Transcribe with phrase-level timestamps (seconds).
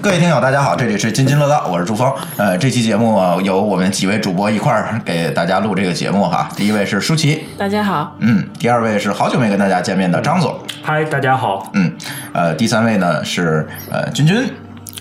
[0.00, 2.10] 各位听友，大家好，这里是津津乐道，我是朱峰。
[2.36, 6.48] 呃，这期节目啊由我们几位主播一块儿给大家录这个节目哈。
[6.56, 11.92] 第一位是舒淇，大家好，嗯，第二位是好久没跟大家见面的张总，嗨，大家好嗯，
[12.32, 14.38] 呃，第三位呢是呃君君，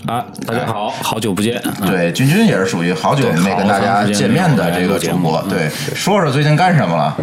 [0.08, 1.58] 啊，大家好，好久不见。
[1.60, 5.42] 啊对，君君也是属于好久没跟大家见面的这个主播。
[5.48, 7.16] 对，说说最近干什么了？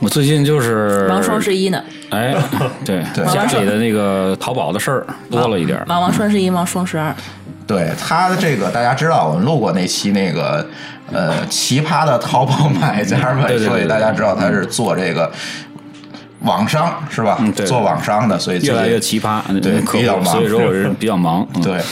[0.00, 2.34] 我最近就是忙双十一呢，哎，
[2.84, 5.84] 对 对家里的那个淘宝的事儿多了一点儿。
[5.86, 7.14] 忙完双十一，忙双十二。
[7.66, 10.64] 对他的这个，大家知道，我们录过那期那个
[11.12, 15.28] 呃奇葩的淘宝买家呗，对对对所以大家知道他是做这个
[16.42, 17.38] 网商是吧？
[17.40, 21.44] 嗯对做网商的，所以越来越奇葩，对比较忙所以说我是 比较忙。
[21.54, 21.82] 嗯，对，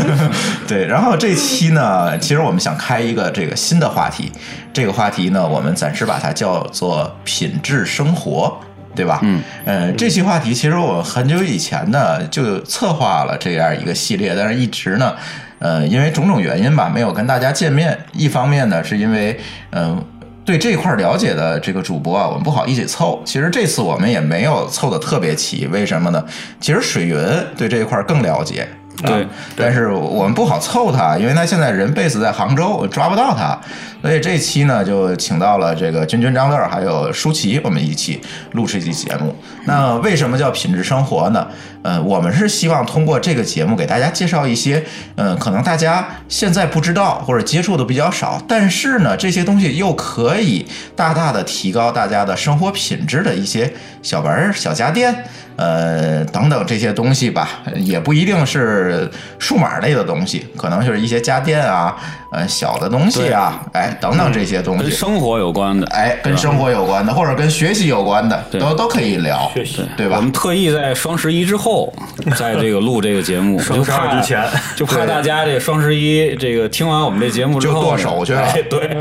[0.66, 0.86] 对。
[0.86, 4.32] 然后这期呢，其实我们想开一个这个新的话题，
[4.72, 8.58] 这个话题呢，我们暂时把它叫做品质生活。
[8.94, 9.20] 对吧？
[9.22, 15.14] 嗯，呃，这期话题其实我很久以前呢就策划了这样一个系列，但是一直呢，
[15.58, 17.98] 呃，因为种种原因吧，没有跟大家见面。
[18.12, 19.38] 一方面呢，是因为
[19.70, 20.04] 嗯、
[20.44, 23.22] 对这块了解的这个主播啊，我们不好一起凑。
[23.24, 26.24] 其实这次我们也没有凑的特别齐，为什么呢？
[26.60, 27.16] 其实水云
[27.56, 28.66] 对这一块更了解。
[29.02, 33.58] 对啊但是我们不好凑他，因为他现在人 base 在杭州，抓不到他，
[34.02, 38.20] 所以这期呢就请到了这个君君、张乐还有舒淇，我们一起
[38.52, 39.34] 录制一期节目。
[39.64, 41.46] 那为什么叫品质生活呢？
[41.82, 44.84] 呃，我们是希望通过这个节目给大家介绍一些，
[45.16, 53.72] 呃，可能大家现在不知道或者接触的比较少，但是呢，这些东西又可以大大的提高大家的生活品质的一些
[54.02, 55.24] 小玩意儿、小家电。
[55.56, 57.46] 呃，等等这些东西吧，
[57.76, 61.94] 也不一定是数码类的东西，可能就是一些家电啊，
[62.30, 65.84] 呃，小的东西啊，哎，等等这些东西，跟生活有关的。
[65.88, 69.50] 哎，跟生活有关的，或者跟学习有关的，都都可以聊，
[69.96, 70.22] 对吧我？
[70.22, 71.92] 们特意在双十一之后，
[72.38, 74.44] 在这个录这个节目，双十就怕二之前
[74.76, 78.32] 就 怕大家这个双十一这个听完我们这节目之就后剁手去
[78.70, 78.98] 对，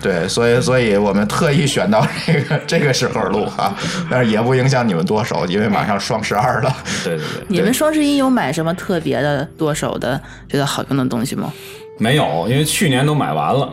[0.00, 3.74] 对，所以所以我们特意选到这个这个时候录啊，
[4.08, 6.72] 但是也不影响你们剁手，因为马上双十二了。
[7.02, 11.52] 对对对， 你们双十一有买什么特别的剁手的、觉得好用的东西吗？
[12.00, 13.72] 没有，因为去年都买完了。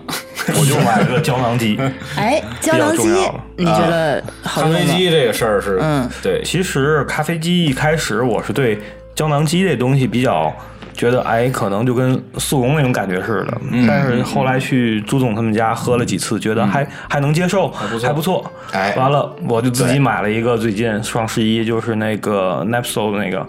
[0.50, 1.78] 我就买了个胶囊机。
[2.16, 4.70] 哎，胶囊机比较重要了，你觉得好咖？
[4.70, 8.80] 啡机这个事儿是，嗯，对，其实咖啡机一开始我是对
[9.14, 10.54] 胶囊机这东西比较
[10.94, 13.58] 觉得，哎，可能就跟速溶那种感觉似的。
[13.86, 18.50] 但是后来去朱总他们家喝了几次，觉得还、还能接受，不错还不错。
[18.72, 23.46] 哎完了我就自己买了一个，最近双十一就是那个 Napso 的那个。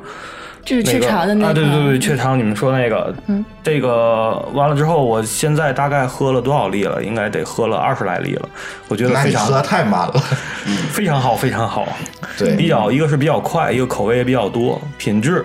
[0.68, 7.02] 就是雀巢的那个，啊对对对，雀巢，你们说那个，嗯，这个完了之后，我现在大概喝了多少粒了？
[7.02, 8.46] 应该得喝了二十来粒了，
[8.88, 10.22] 我觉得非常喝的太慢了，
[10.90, 11.88] 非常好，非常好。
[12.36, 15.42] 对比较一个是比较快，一个口味也比较多，品质，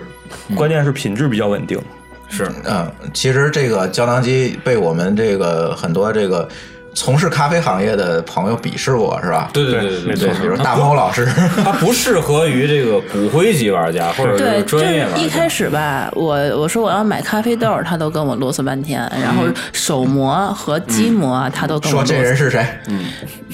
[0.54, 1.80] 关键是品质比较稳定。
[2.28, 6.46] 是嗯，其实这个胶囊机被我们这个很多这个
[6.94, 9.50] 从事咖啡行业的朋友鄙视我，是吧？
[9.52, 11.26] 对对对对对，比如大猫老师，
[11.64, 15.20] 他不适合于这个骨灰级玩家或者对，是就是专业玩家。
[15.20, 22.14] 一开始吧，我我说我要买咖啡豆，他都跟我啰嗦半天，然后手磨和机磨，他都跟我说这。
[22.14, 22.64] 人是谁？
[22.88, 23.04] 嗯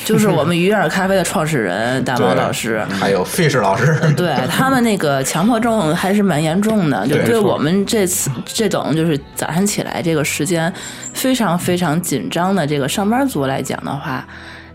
[0.05, 2.83] 就是我们鱼饵咖啡的创始人大猫老师。
[2.99, 10.73] 还有 Fish 老师， 对他们那个强迫症还是蛮严重的，就对对我们这次这种就是早上起来这个时间
[11.13, 14.27] 非常非常紧张的这个上班族来讲的话，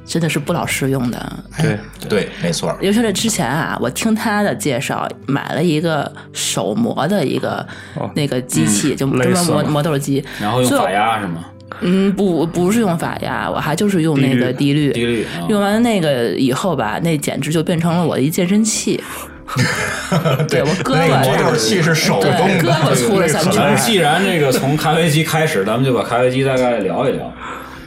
[0.06, 1.40] 真的是不老实用的。
[1.62, 7.66] 对，对，没错，尤其是之前啊，我听他的介绍，买了一个手磨的一个、
[7.96, 10.24] 哦那个机器，就专门磨磨豆机。
[10.42, 11.46] 然后用法压是吗？
[11.81, 14.94] 嗯，不不是用法压，我还就是用那个滴滤。
[14.94, 19.04] 滴滤啊用完那个以后吧，那简直就变成了我的一健身器。
[20.50, 23.86] 对我胳那个膊磨豆器是手对动的，胳膊粗了三咱们圈。
[23.86, 27.31] 既然这个从咖啡机开始，咱们就把咖啡机大概聊一聊。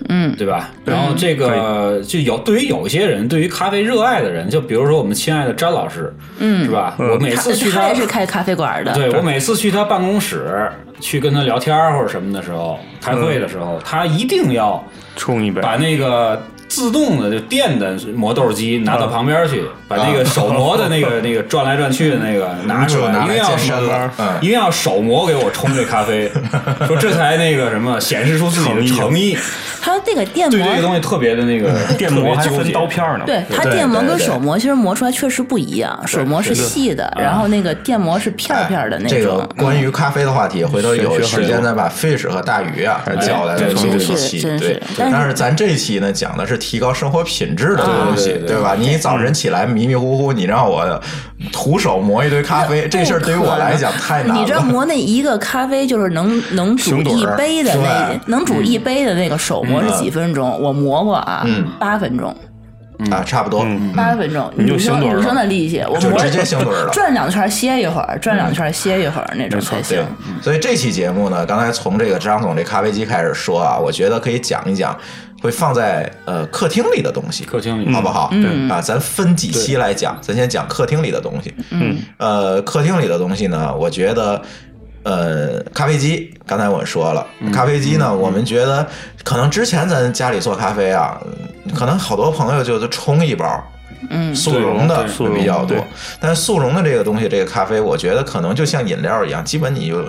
[0.09, 0.71] 嗯，对吧？
[0.85, 6.65] 然后这个就有对于有一些人，对于咖啡热爱的人，就比如说我们亲爱的詹老师，嗯。
[6.65, 6.95] 是吧？
[6.99, 14.85] 我每次去他也是开咖啡馆的，对我每次去他办公室去跟他聊天或者什么的时候，开会的时候，他一定要
[15.17, 23.57] 冲一杯，把那个自动的就电的磨豆机拿到旁边去，把那个手磨的那个那个转来转去的那个拿出来，一定要
[24.41, 26.31] 一定要手磨给我冲这咖啡，
[26.87, 29.37] 说这才那个什么显示出自己的诚意。
[29.81, 33.25] 他那个电对磨这个东西特别的那个电磨还分刀片呢。
[33.25, 39.19] 对它电磨对对跟手磨其实磨出来确实不一样，手磨是细的，然后那个电磨是片片的那种。
[39.19, 39.49] 这个种。
[39.57, 44.43] 关于咖啡的话题，回头有时间再把 fish 和大鱼啊叫来对录一真是期。
[44.59, 48.57] 对，但是但是咱这一期呢讲的是提高生活品质的东西，对对对。
[48.59, 48.75] 对吧？
[48.79, 51.01] 你早晨起来迷迷糊糊，你让我
[51.53, 54.41] 徒手磨一堆咖啡，这事儿对于我来讲太难了。
[54.41, 60.61] 你知道磨那一个咖啡就是能能煮一杯的那能煮一杯的那个手磨是几分钟？
[60.61, 62.35] 我磨过啊嗯，八分钟，
[63.11, 63.65] 啊，差不多。
[63.95, 64.53] 八分钟。
[64.57, 65.21] 你就女生醒盹儿了。
[65.21, 66.91] 女生的力气，我直接行盹儿了。
[66.93, 70.05] 转两圈歇一会儿，转两圈歇一会儿那种才行。，
[70.43, 74.97] 所以这期节目呢，刚才从这个张总这咖啡机开始说啊，我觉得可以讲一讲
[75.41, 78.29] 会放在呃客厅里的东西，客厅里好不好？
[78.33, 81.55] 嗯啊，咱分几期来讲，咱先讲客厅里的东西。
[81.71, 84.41] 嗯，呃，客厅里的东西呢，我觉得。
[85.05, 88.87] 呃，咖啡机，刚才我说了，咖啡机呢，我们觉得
[89.25, 91.19] 可能之前咱家里做咖啡啊，
[91.75, 93.47] 可能好多朋友就是冲一包，
[94.11, 95.77] 嗯速溶的会比较多，
[96.21, 100.05] 但是速溶的这个东西，这个咖啡，我觉得可能就像饮料一样，基本你就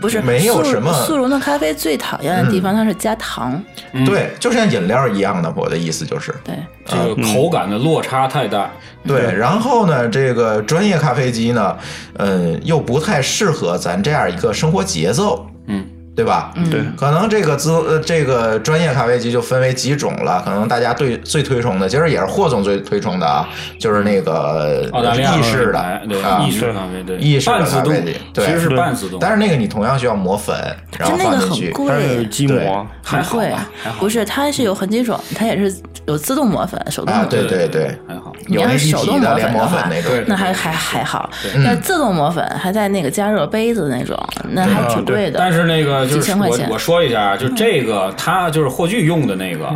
[0.00, 3.60] 不是没有什么速溶的咖啡最讨厌的地方，它是加糖。
[4.06, 5.52] 对，就像饮料一样的。
[5.56, 6.54] 我的意思就是，对，
[6.84, 8.70] 这个口感的落差太大。
[9.06, 9.32] 对。
[9.32, 11.76] 然后呢，这个专业咖啡机呢，
[12.18, 16.52] 嗯，又不太适合咱这样一个生活节奏，嗯，对吧？
[16.70, 16.80] 对。
[16.96, 27.16] 可能这个资呃这个专业咖啡机就分为几种了，可能大家对最推崇的，其实也是霍总最推崇的啊，就是那个澳大利亚意式的对啊，意式咖啡对。
[27.18, 27.84] 意式的半自动。
[27.84, 28.46] 咖啡机，对。
[28.46, 30.56] 其实是半自动，但是那个你同样需要磨粉，
[30.98, 31.72] 然后就那个放进去。
[31.72, 32.26] 很它是贵。
[32.26, 32.86] 机磨，贵。
[33.02, 35.74] 还好吧，不是，它是有很几种，它也是
[36.06, 37.46] 有自动磨粉、手动啊，磨粉。
[37.46, 38.32] 对对对，还好。
[38.46, 41.28] 你要有那手动磨体的连粉的话磨粉那种，那还还还好。
[41.56, 44.16] 那自动磨粉还在那个加热杯子那种，
[44.50, 45.38] 那还挺贵的。
[45.38, 49.68] 但是那个就是我我说一下啊，就这个它就是霍炬用的那个，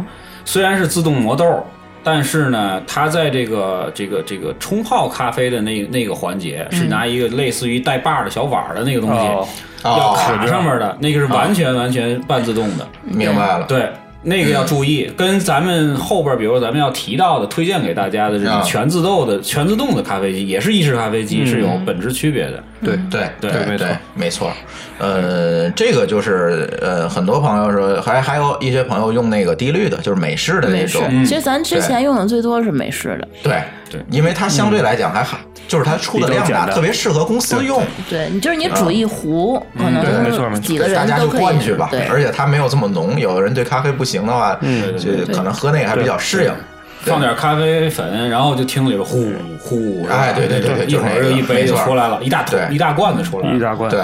[0.44, 1.64] 虽然是自动磨豆，
[2.02, 12.86] 但是呢，它在这个这个这个冲泡咖啡的那那个环节是拿一个类似于带把儿的小碗儿的那个东哦西要哦卡上面的，那个是完全完全半自动的。
[13.02, 13.66] 明白了。
[13.66, 13.88] 对，
[14.22, 22.62] 那个要注意，跟咱们后边，比如咱们要提到的、推荐给大家的这种啊全自动的、全自动的咖啡机，也是意式咖啡机，是有本质区别的。
[22.82, 24.52] 对对对对没错对，没错。
[24.98, 33.28] 呃，这个就是呃，很多朋友说，还还有一些朋友用那个低滤的，就是美式的那种。，其实咱之前用的最多是美式的。
[33.42, 35.38] 对对因为它相对来讲还好，
[35.68, 37.80] 就是它出的量大，特别适合公司用。
[38.10, 43.18] 对你就是你煮一壶，可能没错没错几个人大家就灌去吧对，，而且它没有这么浓。
[43.18, 46.52] 有的人对咖啡不行的话，嗯就可能喝那个还比较适应。
[47.00, 53.56] 放点咖啡粉，然后就听里边呼呼，哎对对对对一会儿就一杯就出来了，一大桶一大罐子出来了。
[53.56, 54.00] 一大罐，对，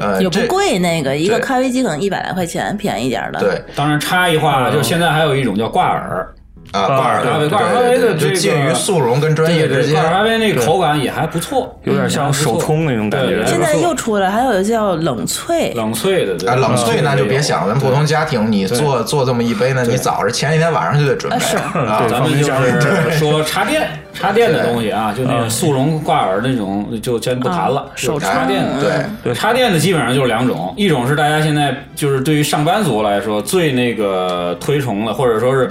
[0.00, 3.40] 呃，也不贵，那个一个咖啡机可能一百来块钱，便宜点儿的。
[3.40, 3.62] 对。
[3.74, 6.26] 当然差异化了就现在还有一种叫挂耳，
[6.72, 10.02] 啊，挂耳对对挂耳咖啡的对对这个就介于速溶跟专业之间挂。
[10.02, 13.44] 耳咖啡那个口感也还不错，有点像手冲那种感觉。
[13.46, 22.06] 现在又出来，还有叫冷萃，冷萃的，对啊，冷萃那就别对想，咱普通家庭你做做这么一杯呢，你早上前一天晚上就得准备啊是啊。
[22.08, 27.86] 咱们就是说插电 插电的东西啊，就那个速溶挂耳那种，就先不谈了啊。
[27.94, 35.70] 手就插电的，对插电的基本上就是两种，一种是大家现在就是对于上班族来说最那个推崇的，或者说是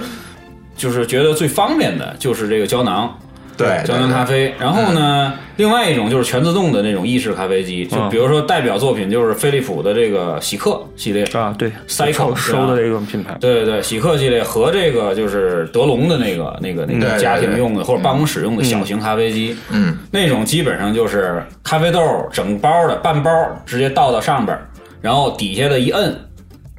[0.80, 3.14] 就是觉得最方便的，就是这个胶囊。
[3.56, 12.60] 对，胶囊咖啡，然后呢，另外一种就是全自动的那种意式咖啡机，就比如说代表作品就是飞利浦的这个喜客系列，啊，对，Cycle 收是吧？
[12.60, 22.00] 收的这个品牌，对对对，喜客系列和这个就是德龙的那个那个那个家庭用的或者办公室用的小型咖啡机，嗯，那种基本上就是咖啡豆
[22.32, 23.30] 整包的半包
[23.66, 24.66] 直接倒到上边儿，
[25.02, 26.18] 然后底下的一摁摁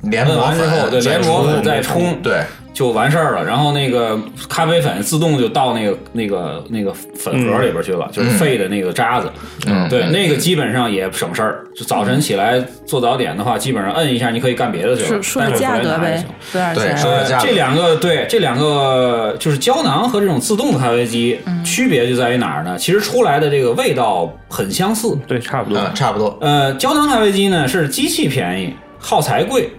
[0.10, 2.41] 连磨完之后，对，连磨粉再再冲，对，
[2.81, 3.45] 就完事儿了。
[3.45, 4.19] 然后那个
[4.50, 9.31] 咖啡粉自动就到那个那个那个粉盒里边去了，就是废的那个渣子。
[9.67, 11.63] 嗯对，那个基本上也省事儿。
[11.75, 15.21] 就早晨起来做早点的话，基本上摁一下，你可以干别的去了。
[15.21, 16.97] 说说价格呗多少钱？
[16.97, 22.75] 说价格这两个对这两个就是胶囊和这种自动的咖啡机，区别就在于哪儿呢？
[22.77, 25.15] 其实出来的这个味道很相似。
[25.27, 25.79] 对，差不多。
[25.79, 26.35] 嗯，差不多。
[26.41, 29.69] 呃，胶囊咖啡机呢是机器便宜，耗材贵。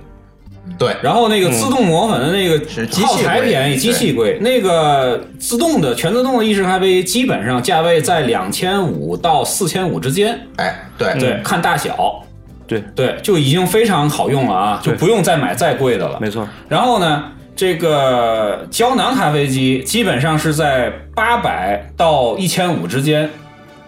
[0.78, 4.38] 对，然后那个自动磨粉的那个机器耗材便宜，机器贵。
[4.40, 10.38] 那个自动的全自动的意式咖啡，基本上价位在两千五到四千五之间。
[10.56, 12.24] 哎，对对，看大小，
[12.66, 16.18] 对对，就已经非常好用了啊，就不用再买再贵的了。
[16.20, 17.24] 没错，然后呢，
[17.56, 23.28] 这个胶囊咖啡机基本上是在八百到一千五之间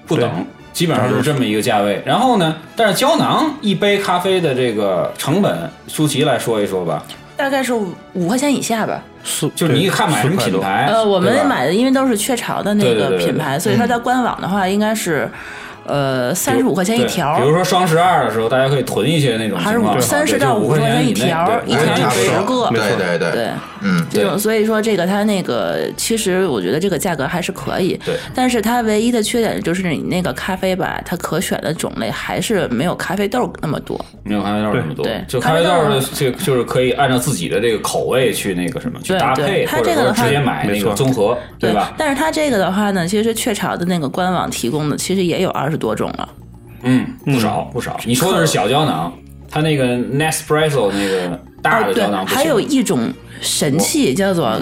[0.06, 2.02] 不等对，基本上就是这么一个价位。
[2.04, 7.02] 然后呢，但是胶囊一杯咖啡的这个成本，舒淇来说一说吧。
[7.36, 9.02] 大概是五五块钱以下吧。
[9.26, 15.26] 是就是你看买什么品，牌，呃，我们买的因为都是雀巢的那个对对对对品牌，所以它在官网的话应该是
[15.86, 22.68] 呃三十五块钱一条比，如说双十二的时候，大家可以囤一些那种还是三十到五十块钱一条，一条有十个。
[22.70, 23.48] 对对对对，
[23.82, 34.02] 嗯，这种，所以说这个它那个，其实我觉得这个价格还是可以，对但是它唯一的缺点就是你那个咖啡吧，它可选的种类还是没有咖啡豆那么多。
[34.22, 41.92] 没有咖啡豆那么多对，就咖啡豆的这就是可以按照自己的这个口味去那个什么去搭配，对它或者这个的话直接买那个综合，对吧？
[41.98, 46.28] 但是它这个的话呢，其实雀巢的那个官网提供的其实也有二十多种了。
[46.82, 47.98] 嗯，不少不少。
[48.04, 49.12] 你说的是小胶囊，
[49.50, 54.60] 它那个 Nespresso 那个大的胶囊，不行还有一种神器叫做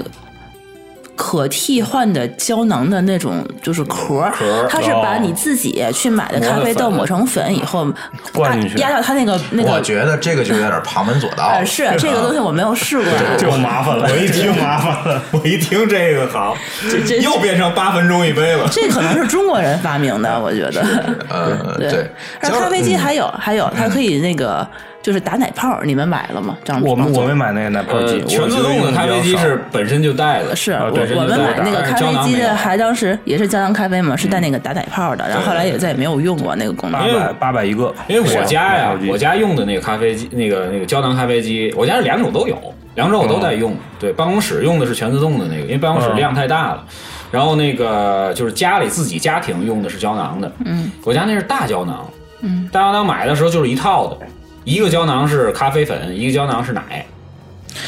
[1.24, 7.86] 可替换的胶囊的那种，就是壳儿壳，它是把你自己去买的咖啡豆磨成粉以后，
[8.32, 9.80] 灌进去压压到它那个那个我。
[9.80, 11.52] 觉得这个就有点旁门左道了。
[11.58, 15.22] 呃，是这个东西我没有试过啊， 就麻烦了，我一听麻烦了。
[15.30, 16.56] 我一听这个好，
[16.90, 18.68] 这这又变成八分钟一杯了。
[18.72, 20.84] 这可能是中国人发明的，我觉得。
[21.30, 22.10] 嗯，对对，
[22.40, 24.66] 然后咖啡机还有还有，它可以那个
[25.02, 26.56] 就是打奶泡，你们买了吗？
[26.64, 37.00] 张我们我没买那个奶泡机呃，，全自动的咖啡机是本身就带的，是我啊对我们买那个咖啡机的，还还当时也是胶囊咖啡嘛，是带那个打奶泡的，然后后来也再也没有用过那个功能。
[37.00, 42.56] 八百八百一个，因为我家呀我家用的那个咖啡机，那个那个胶囊咖啡机，我家是两种都有，
[42.94, 43.76] 两种我都在用。
[43.98, 46.84] 对，办公室用的是全自动的那个，因为办公室嗯量太大了。
[47.32, 52.06] 然后那个就是家里自己家庭用的是胶囊的，嗯，我家那是大胶囊，
[52.42, 54.18] 嗯，大胶囊买的时候就是一套的，
[54.64, 57.06] 一个胶囊是咖啡粉，一个胶囊是奶。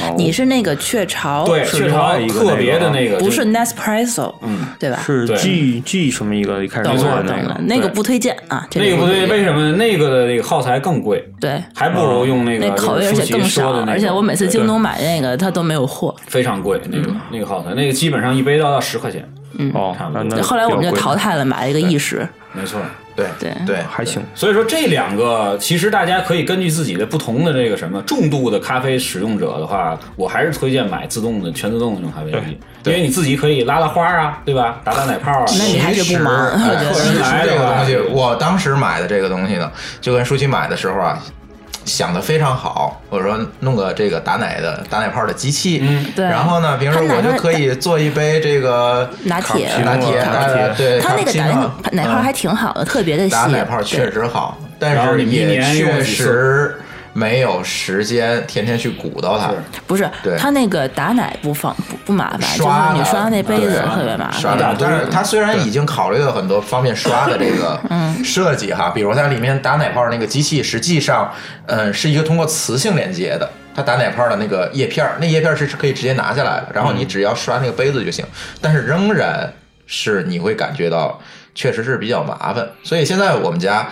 [0.00, 4.98] 哦你是那个雀巢，对，雀巢特别的那个，不是 Nespresso，嗯，对吧？
[5.04, 11.22] 是 G G 什么一个一开始懂做的那个，，那个不推荐啊，那个不对，推荐为什么那个的那个耗材更贵？
[11.38, 16.14] 对，还不如用那个那口味而且更少说的那，个而且我每次京东对买那个它都没有货。
[16.26, 19.22] 非常贵，那嗯个那个耗材，那个基本上一杯都要十块钱，
[19.74, 22.26] 哦差不，多后来我们就淘汰了，买了一个意式。
[22.54, 22.80] 没错。
[23.16, 24.22] 对对对，还行。
[24.34, 34.80] 所以说这两个，其实大家可以根据自己的不同的这个什么重度的咖啡使用者的话，我还是推荐买自动的全自动的这种咖啡机，因为你自己可以拉拉花啊，对吧？
[34.84, 35.44] 打打奶泡啊。
[35.58, 37.12] 那你还是不忙，其实我觉哎得。
[37.12, 41.18] 人来这个东西，我当时买的这个东西呢，就跟舒淇买的时候啊。
[41.84, 53.30] 想的非常好，我说弄个这个打奶的打奶泡的机器，嗯对然后呢，平时我就可以做一杯这个拿铁拿铁，拿铁呃对，它那个打那个奶泡还嗯挺好的，特别的细。
[53.30, 56.76] 打奶泡确实好，但是也年用确实
[57.14, 59.50] 没有时间天天去鼓捣它。
[59.86, 60.06] 不是
[60.38, 64.40] 它那个打奶不方不不麻烦，刷就是你刷那杯子特别麻烦。
[64.40, 67.80] 刷的，但是它 虽然已经考虑了很多方便刷的这个
[68.22, 71.32] 设计哈，比如它里面打奶泡那个机器，实际上，
[71.66, 73.48] 嗯，是一个通过磁性连接的。
[73.76, 78.24] 它打奶泡的那个叶片儿，那叶片儿是是可以直接拿下来的，然后你只要刷那个杯子就行。
[78.60, 79.52] 但是仍然
[79.86, 81.20] 是你会感觉到，
[81.54, 82.68] 确实是比较麻烦。
[82.82, 83.88] 所以现在我们家。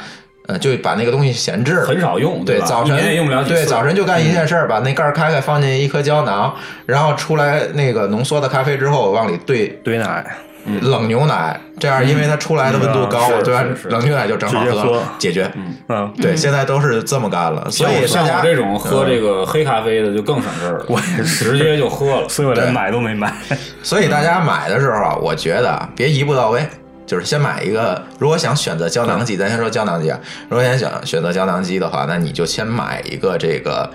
[0.46, 6.52] 呃，就把那个东西闲置了，很少用对，对早晨也用不了对，早晨就干一件事儿，把那盖儿开开，放进一颗胶囊，
[6.86, 10.24] 然后出来那个浓缩的咖啡之后，往里兑兑奶，
[10.80, 13.64] 冷牛奶，这样因为它出来的温度高，对吧？
[13.84, 15.50] 冷牛奶就正好喝解决。
[15.88, 22.28] 嗯，对，现在都是这么干了，所以像我这种喝这嗯个黑咖啡的就更省事儿了，我也直接就喝了。
[22.28, 23.32] 所以我连对买都没买。
[23.82, 26.64] 所以大家买的时候啊，我觉得啊别一步到位，
[27.06, 28.02] 就是先买一个。
[28.18, 30.18] 如果想选择胶囊机，咱先说胶囊机啊。
[30.48, 33.90] 如果想想选择胶囊机的话，那你就先买一个这个。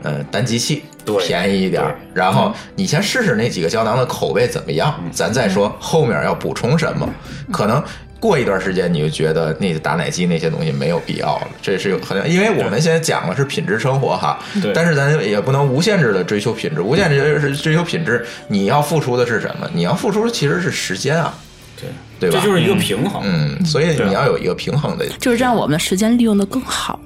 [0.00, 7.08] 呃，单机器对便宜一点儿，然后你先试试那几个胶囊的口味怎么样，咱再说后面要补充什么。
[7.50, 7.82] 可能
[8.20, 14.38] 过一段时间你就觉得那个打奶机那些东西没有必要了，这是有可能，因为我们现在讲的是品质生活哈，
[14.72, 19.68] 但是咱也不能无限制的追求品质，无限制是追求品质，你要付出的是什么？
[19.74, 21.34] 你要付出的其实是时间啊，
[22.18, 22.40] 对对吧？
[22.42, 23.22] 这就是一个平衡。
[23.24, 27.00] 嗯，所以你要有一个平衡的，就是让我们的时间利用的更好，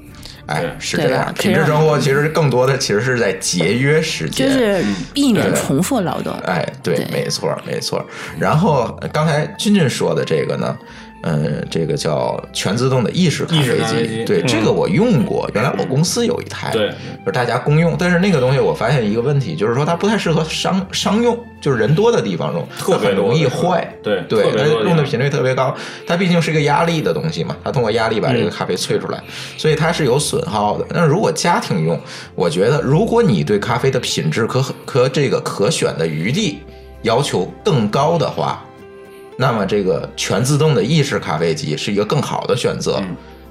[0.47, 1.33] 哎是这样。
[1.35, 6.33] 品质生活其实更多的其实是在节约时间，就是避免重复劳动。
[6.45, 8.05] 哎，对，没错，没错。
[8.39, 10.77] 然后呃刚才君君说的这个呢，
[11.23, 14.25] 嗯，这个叫全自动的意式咖啡机机。
[14.25, 17.97] 对，嗯这个我用过，原来我公司有一台，对就是大家公用。
[17.99, 23.89] 但是那个东西我发现一个问题，就是说它不太适合商商用，就是人多的地方用，特很容易坏。
[24.03, 25.75] 对对，它用的频率特别高。
[26.07, 29.23] 它毕竟是一个压力的东西嘛，它通过压力把这个咖啡萃出来，
[29.57, 30.85] 所以它是有损耗的。
[30.91, 31.99] 那如果家庭用，
[32.35, 36.59] 我觉得如果你对咖啡的品质可可这个可选的余地
[37.03, 38.65] 要求更高的话，
[39.43, 43.03] 那么这个全自动的意式咖啡机是一个更好的选择。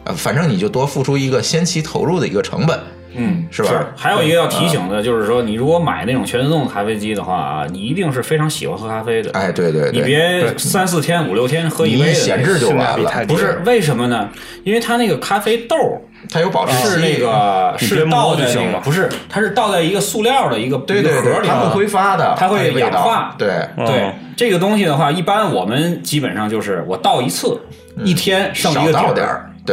[0.05, 2.79] 呃，反正你就多付出一个先期投入的一个成本，
[3.15, 3.69] 嗯，是吧？
[3.95, 9.31] 还有一个要提醒的，就是说，你如果买那种全自动咖啡机的话啊，你一定是非常喜欢喝咖啡的。
[9.31, 14.29] 哎，对对对，你别三四天、五六天喝一杯的闲置就完了，不是为什么呢？
[14.63, 18.61] 因为它那个咖啡豆儿它有保质期，是那个是倒摸就行了。
[18.61, 23.35] 在那个不是，它是倒在一个塑料的一个对对对，一个盒里它会挥发的，它会氧化。
[23.37, 23.47] 对，
[23.85, 27.59] 对嗯这个东西的话，一般我们基本上就是我倒一次，
[28.03, 29.23] 一天剩一个点儿，对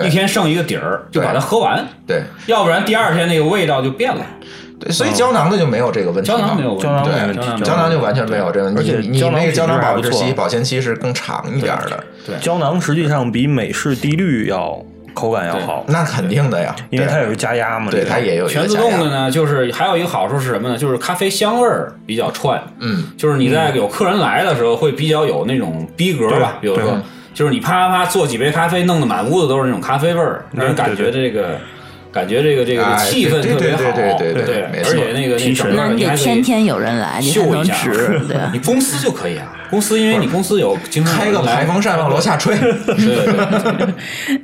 [0.07, 2.23] 一天剩一个底儿，就把它喝完，对。
[2.47, 4.21] 要不然第二天那个味道就变了。
[4.81, 7.65] 对，所以胶囊的就没有这个问题，胶囊没有问题，胶囊没对问题。
[7.65, 14.81] 胶囊就完全没有这个问题，而且你你胶囊那个胶囊保质期、保鲜期是更长一点的，对胶囊实际上比美式滴滤要
[15.15, 17.91] 口感要好，那肯定的呀，因为它有加压嘛。
[17.91, 20.79] 对它也有全自动的呢，就是还有一个好处是什么呢？
[20.79, 26.97] 就是咖啡香味儿比较串，嗯，就是你在有客人来的时候会比较有那种逼格吧，比如说。
[27.39, 31.57] 就是你啪啪啪做几杯咖啡，弄得满屋子都是那种咖啡味儿，让人感觉这个，
[32.11, 38.21] 感觉这个这个哎气氛特别好，对对对而且那个那提神整个你天天有人来，你才能秀一下值，
[38.53, 38.59] 你？
[38.59, 44.41] 公司就可以啊，公司因为你公司有 经常开个排风扇往楼下吹，对对对，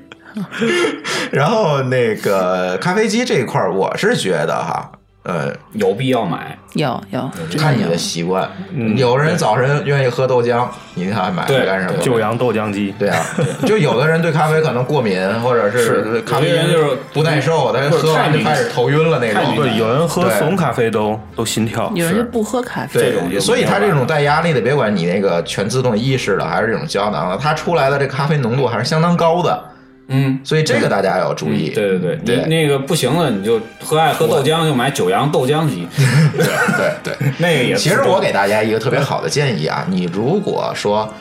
[1.32, 4.92] 然后那个咖啡机这一块儿，我是觉得哈，
[5.24, 6.56] 呃，有必要买。
[6.74, 7.96] 有有，看你的。
[7.96, 8.48] 习惯，
[8.96, 11.94] 有人早晨愿意喝豆浆，你看买对它干什么？
[12.02, 13.24] 九阳豆浆机，对啊，
[13.64, 19.56] 就有的人对咖啡可能过敏，或者是是咖啡因就是不耐受，他喝完就开始头晕了那种。
[19.56, 21.90] 对，有人喝怂咖啡都都心跳。
[21.94, 29.64] 有人就不喝咖啡，对这种所以它没有办法这种带压力的，别管你那个全自动意式的还是这种胶囊的，它出来的这咖啡浓度还是相当高的，
[30.08, 31.70] 嗯，所以这个大家要注意。
[31.70, 35.86] 对对对，对你那个不行了，你就喝爱喝豆浆，就买九阳豆浆机，
[36.36, 36.44] 对
[36.76, 37.32] 对对。
[37.38, 41.12] 那个也其实我给大家一个特别好的建议啊，你如果说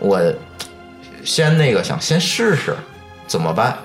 [0.00, 0.20] 我
[1.24, 2.74] 先那个想先试试
[3.26, 3.76] 怎么办？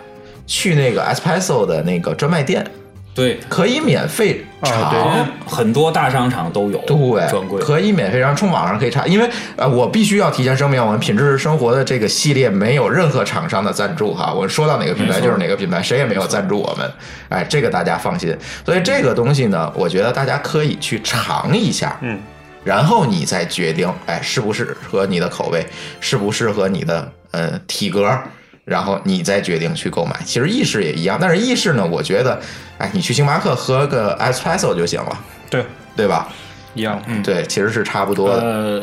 [0.47, 2.65] 去那个 Espresso 的那个专卖店，
[3.13, 5.27] 对，可以免费尝。
[5.45, 16.89] 很多大商场都有对，专柜，可以免费让冲网上可以查，因为呃，我必须要提前声明，我们品质生活的这个系列没有任何厂商的赞助哈，我说到哪个品牌就是哪个品牌，谁也没有赞助我们，
[17.27, 18.33] 哎，这个大家放心。
[18.65, 22.17] 所以这个东西呢，我觉得大家可以去尝一下，嗯，
[22.63, 25.65] 然后你再决定，哎，适不适合你的口味，
[25.99, 28.17] 适不适合你的呃体格。
[28.65, 32.39] 然后你再决定去购买，其实意式也一样，但是意式呢，我觉得，
[32.77, 35.19] 哎，你去星巴克喝个 espresso 就行了，
[35.49, 36.27] 对，对吧？
[36.73, 37.01] 一样。
[37.07, 38.41] 嗯，对，其实是差不多的。
[38.41, 38.81] 呃，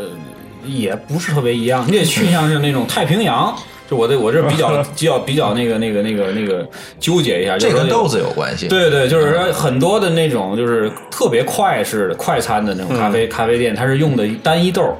[0.67, 3.57] 也不是特别一样，你得去像是那种太平洋。
[3.89, 6.69] 就我这我这比较 比较比较那个那个那个那个
[7.01, 8.69] 纠结一下，这跟豆子有关系。
[8.69, 14.95] 对对，就是说很多的那种就是特别快式的快餐的那种咖啡、咖啡店，它是用的单一豆儿，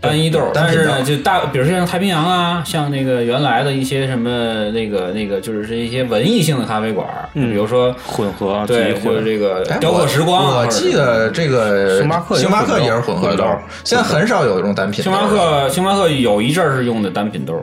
[0.00, 0.40] 单一豆。
[0.54, 13.44] 但是呢，就大，比如说像太平洋啊，像那个原来的一些什么那个那个，就是是一些文艺性的咖啡馆儿，比如说混合对，或者这个哎雕刻时光啊，我记得这个星巴克星巴克也是混合豆
[13.84, 15.02] 现在很少有这种单品。
[15.02, 17.62] 星巴克，星巴克有一阵儿是用的单品豆儿，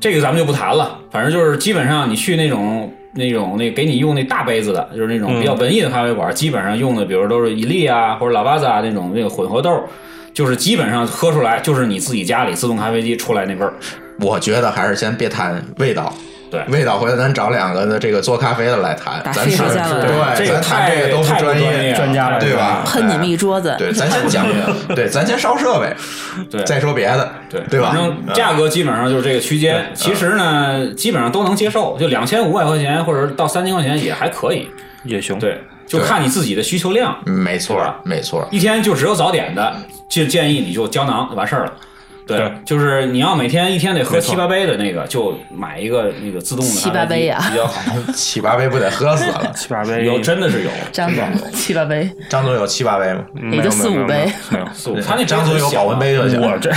[0.00, 0.98] 这个咱们就不谈了。
[1.10, 9.82] 反正就是基本上你去那种那种那给你用那大杯子的，就是那种比较文艺的咖啡馆，基本上用的比如都是伊利啊或者拉巴萨那种那个混合豆儿，
[10.32, 13.72] 就是基本上喝出来就是你自己家里自动咖啡机出来那味儿。
[14.20, 16.12] 我觉得还是先别谈味道。
[16.50, 22.82] 对味道，回头咱找两个的这个做咖啡的来谈，咱是费留下对，这个咱谈太这个都是专业专家了对吧？
[22.86, 23.76] 喷你们一桌子。
[23.78, 24.46] 对，咱先讲，
[24.96, 25.94] 对，咱先烧设备，
[26.50, 27.90] 对再说别的，对对吧？
[27.90, 34.70] 反正价格基本上就是这个区间，其实呢基本上都能接受，就两千五百块钱或者到三千块钱也还可以。
[35.04, 35.38] 也行。
[35.38, 37.14] 对，就看你自己的需求量。
[37.26, 38.48] 嗯没错没错。
[38.50, 39.76] 一天就只有早点的，
[40.08, 41.72] 就建议你就胶囊完事儿了。
[42.26, 47.82] 对，就是你要每天一天得喝七八杯的那个，就买一个那个自动的七八杯呀咖啡机比较好。
[48.12, 49.50] 七八杯不得喝死了？
[49.56, 53.24] 七八杯有真的是有 张总七八杯，张总有七八杯吗？
[53.50, 56.38] 也就四五杯没有没有没有四五，他那张总有保温杯就行。
[56.38, 56.70] 我这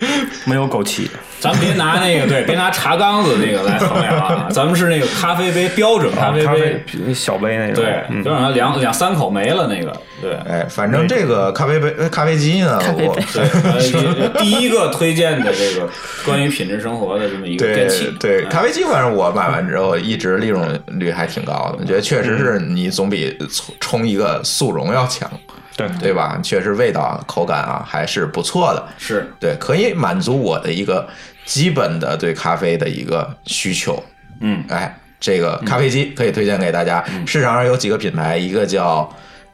[0.44, 1.08] 没有枸杞，
[1.40, 6.84] 咱别拿那个对， 别拿茶缸子那个来衡量啊， 咱们是那个咖啡杯标准咖啡杯。
[6.86, 8.22] 啡，小杯那种，对，嗯。
[8.24, 10.34] 就让它两两三口没了那个，对。
[10.48, 15.88] 哎，反正这个咖啡杯、呃咖啡机呢，我第一个推荐的这个
[16.24, 18.48] 关于品质生活的这么一个对电器，对，嗯。
[18.48, 25.30] 咖啡机反正我买完之后一直利润率还挺高的，我觉得确实是你总比冲冲一个速溶要强，
[25.78, 26.38] 对对吧？
[26.42, 31.08] 确实味道、口感啊还是不错的，是对，可以满足我的一个
[31.46, 34.02] 基本的对咖啡的一个需求。
[34.40, 37.04] 嗯，哎，这个咖啡机可以推荐给大家。
[37.26, 39.08] 市场上有几个品牌，一个叫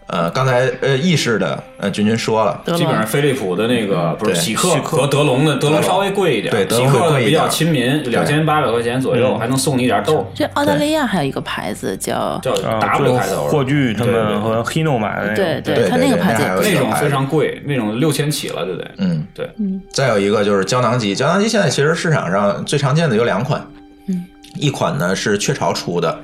[0.06, 18.90] 呃，刚才呃意式的呃君君说了，基本上飞利浦的那个不是喜客和德龙的，德龙稍微贵一点，对德喜龙比较亲民，两千八百块钱左右，还能送你一点豆，这澳大利亚还有一个牌子叫叫啊，W 开头的，霍炬他们和 Hino 买的对对它那个牌子那种非常贵，那种六千起了，对不对？
[18.98, 19.48] 嗯，对，
[19.90, 23.66] 再有一个就是胶囊机，胶囊机现在其实市场上最常见的有两款，
[24.08, 24.22] 嗯，
[24.56, 26.20] 一款呢是雀巢出的。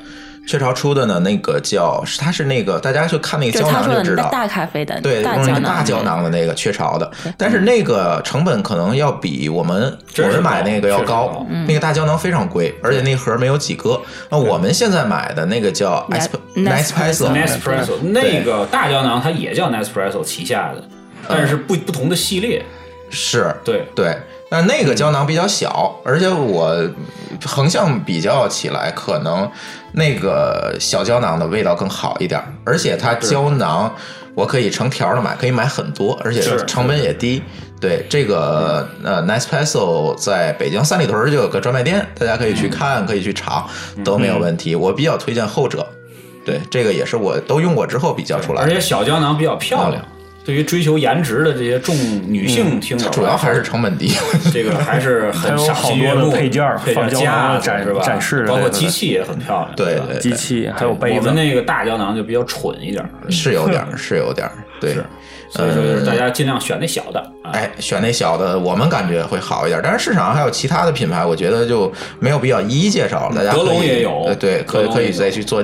[0.50, 14.00] 雀巢出的呢，那个叫它是那个大家就看那个胶囊就知道，的大咖啡的对，大胶用那个大囊，胶囊的那个雀巢的，但是那个成本可能要比我们我们买那个要高那个大胶囊非常贵，而且那盒没有几个。
[14.28, 20.82] 那我们现在买的那个叫 Nes- Nespresso，Nespresso 那个大胶囊它也叫 Nespresso 旗下的，
[21.28, 22.64] 但是不不同的系列，
[23.08, 23.54] 是。
[23.64, 23.86] 对。
[23.94, 24.18] 对，
[24.50, 26.76] 但那个胶囊比较小，而且我
[27.46, 29.48] 横向比较起来，可能
[29.92, 33.94] 那个小胶囊的味道更好一点，而且它胶囊
[34.34, 37.42] 我可以成条的买，可以买很多，而且成本也低。
[37.80, 43.66] 对这个呃，Nicepresso 在北京三里屯就有个专卖店，大家可以去看，可以去尝，
[44.04, 44.76] 都没有问题。
[44.76, 45.86] 我比较推荐后者，
[46.44, 48.80] 对这个也是我都用过之后比较出来的而且。
[48.80, 50.04] 小胶囊比较漂亮。
[50.44, 51.94] 对于追求颜值的这些重
[52.26, 54.12] 女性听友来说，主要还是成本低，
[54.52, 58.02] 这个还是很赏还有好多的配件儿配胶展是吧？
[58.02, 64.96] 展示包括机器也很漂亮，对对机器还有杯子我们，那个大胶囊就比较蠢一点儿， 是有点儿，是有点儿，对。
[65.52, 67.50] 所以说就是大家尽量选那小的啊。
[67.50, 69.80] 哎，选那小的，我们感觉会好一点。
[69.82, 73.34] 但是市场上还有其他的品牌，我觉得就没有必要一一介绍了。
[73.34, 75.60] 大家德可以龙也有呃对，可以可以再去做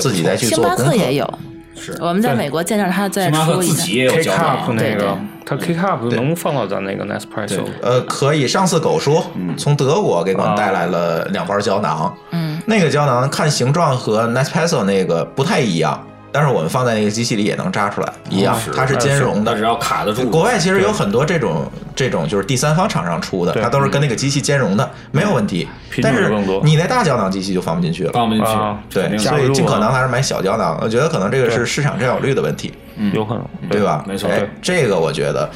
[0.00, 0.90] 自己再去星巴做功课。
[0.90, 1.38] 克也有，
[1.82, 1.94] 是。
[2.00, 8.46] 我们在美国见到他在星巴克出一个，自己也有 K 胶 cup，那个对，它 K cup 能放到咱那个 Nespresso，呃，可以。
[8.46, 9.22] 上次狗叔
[9.58, 16.00] 从德国给我们带来了两包胶囊，嗯，那个胶囊看形状和 Nespresso 那个不太一样，
[16.32, 19.62] 但是我们放在那个机器里也能扎出来，一样，它是兼容的只。
[19.62, 20.28] 要卡得住。
[20.30, 25.68] 国外其实有很多这种这种就是第三方厂商出的，它都是跟那个机器兼容的，没有问题。
[25.90, 28.12] 品但是质更多你那大胶囊机器就放不进去了。
[28.12, 30.78] 放不进去啊，对，所以尽可能还是买小胶囊。
[30.82, 32.72] 我觉得可能这个是市场占有率的问题，
[33.12, 34.02] 有可能，对吧？
[34.08, 35.48] 没错哎这个我觉得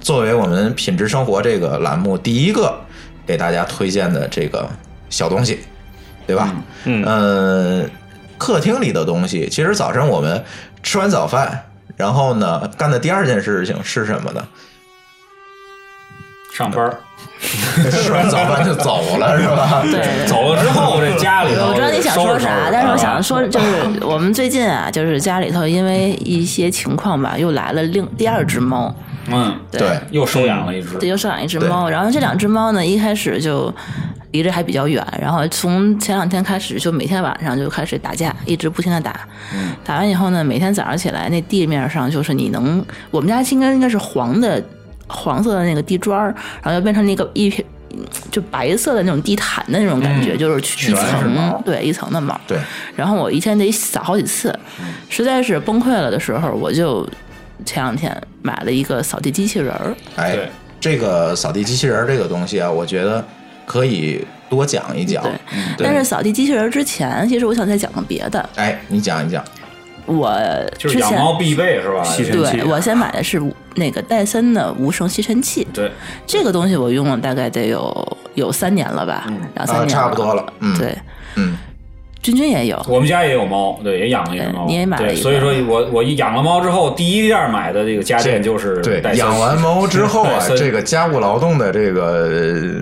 [0.00, 2.78] 作为我们品质生活这个栏目第一个
[3.26, 4.68] 给大家推荐的这个
[5.08, 5.60] 小东西，
[6.26, 6.54] 对吧？
[6.84, 7.84] 嗯呃
[8.40, 10.42] 客厅里的东西，其实早晨我们
[10.82, 14.42] 吃完早饭，然后呢干的第二件事情是什么呢？
[16.52, 16.98] 上班儿
[17.90, 19.82] 吃完早饭就走了，是吧？
[19.84, 20.26] 对对。
[20.26, 28.94] 走了之后，这家里头我知道你想说啥，但是我啊想说，就是我们最近啊，就是家里头因为一些情况吧，又来了另第二只猫，
[29.28, 31.88] 嗯，对，又收养了一只，对，又收养一只猫。
[31.88, 33.72] 然后这两只猫呢，一开始就
[34.32, 39.20] 离着还比较远，然后从前两天开始，就每天晚上就开始打架，一直不停的打。
[39.54, 44.62] 嗯打完以后呢，每天早上起来，那地面上就是你能，我们家应该应该是黄的，
[45.06, 47.64] 黄色的那个地砖儿，然后就变成那个一片。
[48.30, 52.40] 就白色的那种地毯的那种感觉，嗯就是一层对一层的毛。
[52.46, 52.56] 对，
[52.94, 54.56] 然后我一天得扫好几次，
[55.08, 57.04] 实在是崩溃了的时候，我就
[57.64, 59.92] 前两天买了一个扫地机器人儿。
[60.14, 60.48] 哎对，
[60.80, 63.22] 这个扫地机器人儿这个东西啊，我觉得
[63.70, 65.22] 可以多讲一讲。
[65.22, 68.50] 对嗯对但是扫地机器人之前，其实我想再讲个别的。
[68.56, 69.44] 哎，你讲一讲。
[70.06, 70.36] 我
[70.76, 72.02] 就是之前养猫必备是吧？
[72.02, 73.40] 吸尘器对我先买的是
[73.76, 75.88] 那个戴森的无声吸尘器，对，
[76.26, 80.52] 这个东西我用了大概得有有三年了吧，两三啊，年差不多了。
[80.58, 80.98] 嗯，对，
[81.36, 81.56] 嗯，
[82.22, 84.66] 君君也有，我们家也有猫，对，也养了一只猫。
[84.66, 92.28] 对你也买了，一个所以说我我一养了猫之后，第一件买的这个家电就是对养完猫之后啊 这个家务劳动的这个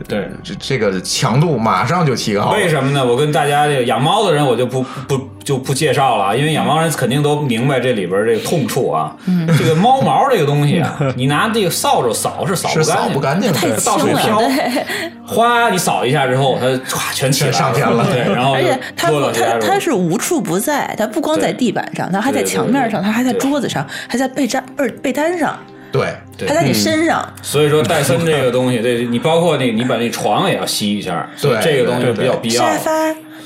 [0.09, 2.53] 对这这个强度马上就提高了。
[2.53, 3.07] 为什么呢？
[3.07, 5.19] 我跟大家这个养猫的人我就不不
[5.49, 9.17] 就不介绍了啊，因为养猫人肯定都明白这里边这个痛处啊。
[9.25, 9.49] 嗯。
[9.57, 12.69] 这个猫毛这个东西啊， 你拿这个扫帚扫是扫
[13.09, 14.39] 不不干净的，干净的，到处轻了飘。
[14.41, 14.85] 对，
[15.27, 18.05] 哗，你扫一下之后，它唰全起来上天了。
[18.13, 25.59] 对，然后而且它它它是无处不在，它不光在地板上，它还在墙面上，它还在桌子上，还在被单被被单上。
[25.91, 27.27] 对，对它在你身上。
[27.43, 32.79] 所以说戴森这个东西， 对你包括那，你把那床也要吸一下，对这个东西比较必要沙。
[32.79, 32.91] 发，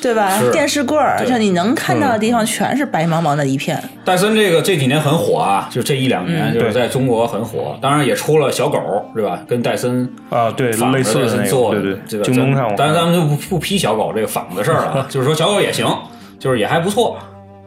[0.00, 0.50] 对吧是？
[0.50, 3.80] 电视柜儿，对就你能看到的地方全是白茫茫的一片。
[4.04, 8.78] 戴森这个这几年很火啊，就这一两年嗯就是在中国很火，当然也出了小狗，
[9.14, 9.38] 对吧？
[9.48, 15.86] 跟戴森啊，对，类似的做个，对的，这对，个京东上但是咱们就不不批小狗这个仿的事儿了啊， 就是说小狗也行，
[16.40, 17.16] 就是也还不错。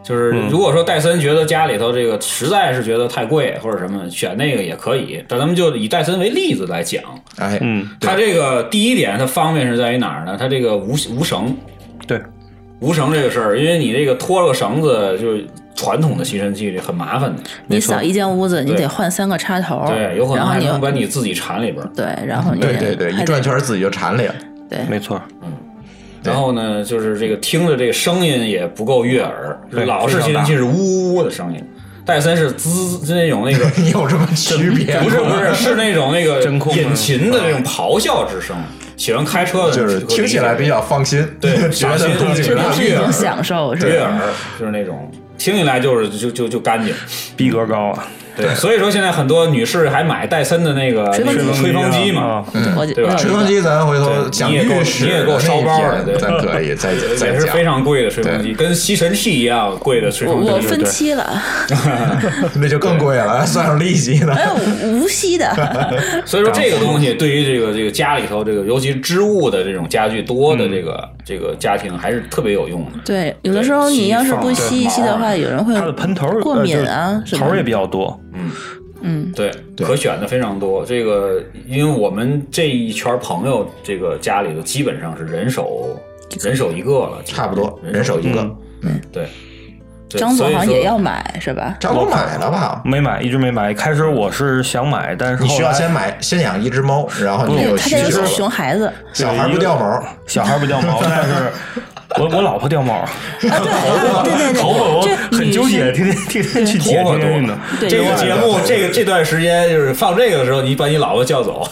[0.06, 5.24] 就是嗯如果说戴森觉得家里头这个实在是觉得太贵或者什么，选那个也可以。
[5.28, 7.02] 但咱们就以戴森为例子来讲，
[7.38, 10.38] 哎，嗯，它这个第一点它方便是在于哪儿呢？
[10.40, 11.58] 它这个无无绳，
[12.06, 12.22] 对，
[12.80, 15.44] 无绳这个事儿，因为你这个拖了个绳子，就是
[15.76, 21.90] 传统的吸尘器里很麻烦的，你扫一间屋子，你得换三个插头，对，有可能还然后你能把你自己缠里边儿。
[21.96, 24.36] 对，然后你对对对，一转圈自己就缠里了。
[24.70, 25.50] 对，没错，对
[26.26, 31.64] 然后呢，就是这个听着这个声音也不够悦耳，老式吸尘器是呜呜呜的声音，
[32.06, 34.98] 戴森是滋，是那种那个 有什么区别？
[35.04, 38.56] 不是不是是那种那个 真空引擎的那种咆哮之声。
[38.98, 42.74] 喜欢开车的就是听起来比较放心，对觉得放心动静大这不。
[42.74, 43.88] 是一悦耳种享受，是？
[43.90, 44.18] 悦耳，
[44.58, 46.94] 就是那种听起来就是就就就干净。
[47.36, 52.46] 逼格高啊，对，所以说现在很多女士还买戴森的那个吹风机那个吹风机嘛，
[52.96, 57.66] 对吧吹风机咱回头讲你也够浴室你也够烧包的对咱可以再 再讲也是非。
[57.66, 60.52] 常贵的吹风机，跟吸尘器一样贵的吹风机。
[60.52, 61.42] 我分期了，
[62.54, 64.36] 那就更贵了，算上利息呢。
[64.36, 64.54] 还有
[64.92, 65.52] 无息的，
[66.26, 73.00] 所以说这个东西对于这个这个家里头这个尤其是织物的这种家具多的这个这个家庭还是特别有用的。
[73.04, 78.20] 对，有的时候你要是不吸一吸的话，有人会它的喷头过敏啊头也比较多，
[79.02, 80.86] 嗯，对，可选的非常多。
[80.86, 86.00] 这个，因为我们这一圈朋友，这个家里头基本上是人手
[86.42, 88.42] 人手一个了，差不多，人手一个。
[88.82, 89.00] 嗯。
[89.12, 89.28] 对
[90.08, 91.76] 张总好像也要买是吧？
[91.78, 92.82] 张总买了吧？
[92.86, 93.74] 没买，一直没买。
[93.74, 98.28] 开始我是想买，但是你需要先买，先养一只猫，然后你有他这个需求了。
[98.28, 101.34] 熊孩子，小孩不掉毛，小孩不掉毛， 但是
[102.18, 103.10] 我 我老婆掉毛，啊，
[103.42, 107.58] 对对对 头发我很纠结，天天天天去剪，头发天天
[107.90, 111.68] 这个节目，这个这段时间就是放这个的时候，你把你老婆叫走。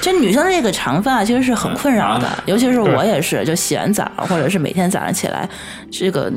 [0.00, 5.48] 这女生这个长发其实是很困扰的啊，尤其是我也是，就洗完澡或者是每天早上起来，
[5.90, 6.32] 这个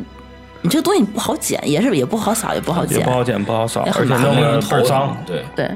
[0.62, 5.18] 你这个东西不好剪，也是也不好扫，也不好剪也不，好剪，不好扫，而且弄得倍儿脏。
[5.26, 5.70] 对，对。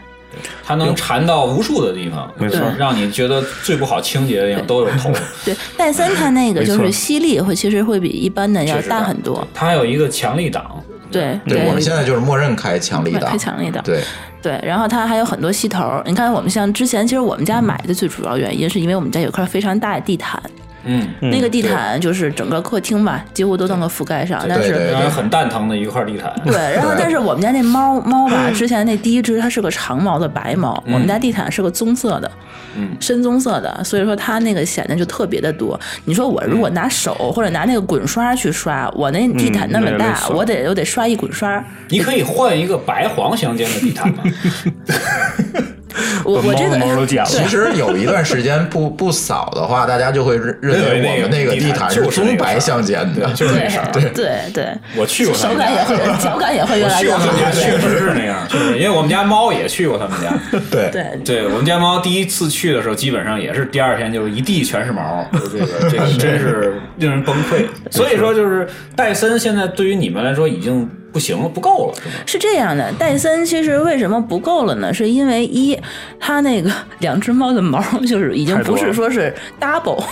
[0.64, 5.12] 它能缠到无数的地方，没错让你觉得最不好清洁的地方都有头。
[5.44, 14.02] 对，戴森它那个就是吸力会其实会比一般的要大很多，它还有一个强力档，对对我们现在就是默认开强力档开，强力的，对，
[14.42, 16.04] 对，然后它还有很多吸头儿。
[16.06, 20.42] 你看，我们像之前，其实我们家买的最主要原因是因为我们家有块非常大的地毯，
[20.86, 24.44] 嗯，那个地毯就是整个客厅吧，几乎都能够覆盖上。
[24.48, 26.34] 但是很蛋疼的一块地毯。
[26.46, 32.30] 对，然后但是我们家那猫猫吧， 之前那第一只它是个长毛的白猫，我们家地毯是个棕色的。
[32.76, 35.80] 嗯深棕色的，所以说它那个显得就特别的多。
[36.06, 41.64] 你说我如果拿手或者拿那个滚刷去刷，我那地毯那么大，我得我得刷一滚刷。
[41.90, 44.24] 你可以换一个白黄相间的地毯嘛？
[46.24, 47.30] 把猫的我我这个毛都剪了。
[47.30, 53.90] 其实有一段时间不 不扫的话，大家就会认认为我们那个地毯是棕白相间的，就是那色儿。
[53.92, 57.18] 对对对，我去过他手们家，感也会， 脚感也会越我去来越好。
[57.18, 60.34] 过他们家，确实是那样，确实，因为我们家猫也去过他们家。
[60.72, 67.66] 对对对我们家猫第一次去的时候，基本上也是第二天就是一地全是毛，就这个这个真是令人崩溃。
[67.92, 72.16] 所以说，就是戴森现在对于你们来说已经不行了，不够了，是吗？
[72.26, 74.92] 是这样的，戴森其实为什么不够了呢？
[74.94, 75.80] 是因为一，
[76.20, 80.04] 它那个 两只猫的毛 就是已经不是说是 double，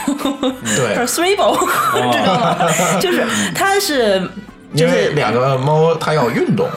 [0.77, 1.57] 对 而是 triple，
[2.11, 2.99] 知道吗？
[3.01, 4.21] 就是它是
[4.73, 6.69] 因为两个猫它要运动，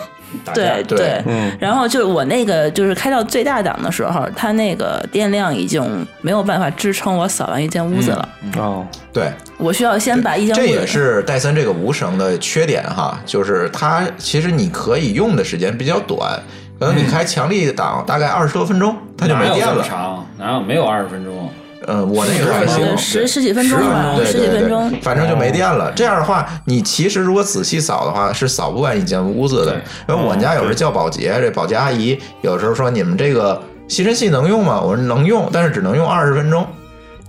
[0.44, 1.22] 打架对对。
[1.26, 1.52] 嗯。
[1.60, 16.40] 然后就是我那个就是开到最大档的时候，它那个电量已经没有办法支撑我扫完一间屋子了，哦，对，我需要先把一间屋子这也是戴森这个无绳的缺点哈，就是它其实你可以用的时间比较短，
[16.78, 19.82] 可能你开强力档大概二十多分钟，它就没电了。
[19.82, 20.26] 长？
[20.38, 21.50] 哪有没有二十分钟？
[21.86, 24.90] 呃，我那个还行呃，十十几分钟吧，对十几分钟。
[25.02, 25.92] 反正就没电了。
[25.94, 29.74] 这样的话，你其实如果仔细扫的话，是扫不完一间屋子的。
[30.08, 34.80] 因为我们家有时候叫保洁，这保洁阿姨有时候说你们这个吸尘器能用吗？
[34.80, 36.66] 我说能用，但是只能用二十分钟。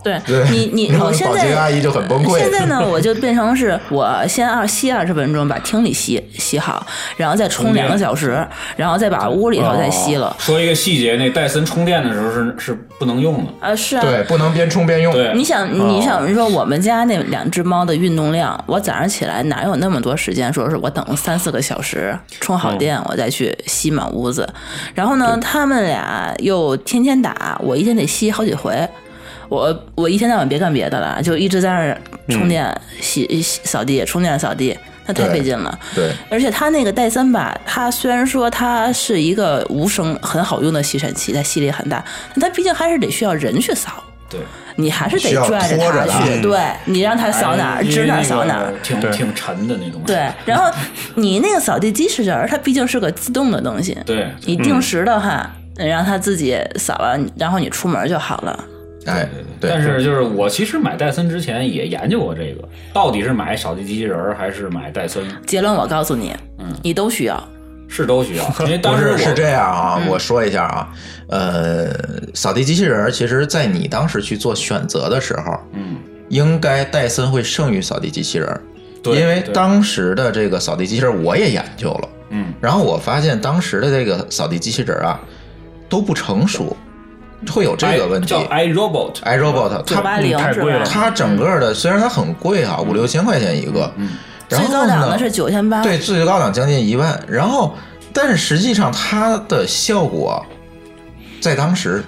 [0.05, 6.85] 对对你你我现 保洁在阿姨就很崩溃现在呢，我就变成是我先二吸二十分钟把厅里吸吸好，
[7.17, 10.35] 然后再冲两个小时，然后再把屋里头再吸了。
[10.37, 13.51] 说一个细节，那戴森充电的时候是是不能用的。
[13.59, 15.11] 啊，是啊，对，不能边充边用。
[15.11, 20.53] 对你想，你想说我们家那两只猫的运动量，我早上起来哪有那么多时间？
[20.53, 24.47] 说是我等三四个小时充好电，我再去吸满屋子。
[24.93, 28.87] 然后呢，他们俩又天天打，我一天得吸好几回。
[29.55, 31.97] 我我一天到晚别干别的了，就一直在那儿
[32.29, 32.69] 充电、
[33.01, 35.79] 洗洗扫地、充电扫地，那太费劲了。
[35.93, 44.03] 对而且它那个戴森吧，它虽然说它是一个无声很好用的吸尘器，它吸力很大，但它毕竟还是得需要人去扫。
[44.27, 44.39] 对，
[44.75, 48.73] 你还是得拽着它它去，对你让它扫哪儿，指哪儿扫哪儿。
[48.81, 50.07] 挺挺沉的那东西。
[50.07, 50.69] 对， 然后
[51.13, 58.63] 你那个扫地机器人，它毕竟是个自动的东西，对，你定时的话，让它自己扫完，然后你出门就好了。
[59.05, 59.27] 哎，
[59.59, 65.23] 对，但是就是我其实买戴森之前也研究过这个，到底是买扫地机器人儿还是买戴森？
[65.45, 67.41] 结论我告诉你，嗯你都需要。
[67.87, 70.89] 是都需要，因为当时是是这样啊，嗯我说一下啊，
[71.29, 71.93] 呃，
[72.33, 75.97] 扫地机器人儿其实在你当时去做选择的时候，嗯，
[76.29, 78.59] 应该戴森会胜于扫地机器人儿，
[79.03, 85.19] 对因为当时的这个扫地机器人儿我也研究了，嗯，然后我发现当时的这个扫地机器人儿啊
[85.87, 86.75] 都不成熟，
[87.51, 88.27] 会有这个问题。
[88.27, 90.85] 叫 iRobot，iRobot 它八零太贵了？
[90.85, 94.11] 它整个的虽然它很贵啊，五六千块钱一个，嗯，
[94.49, 97.19] 然最后呢高档的是九千八，对，最高档将近一万。
[97.27, 97.75] 然后，
[98.13, 100.43] 但是实际上它的效果，
[101.41, 102.03] 在当时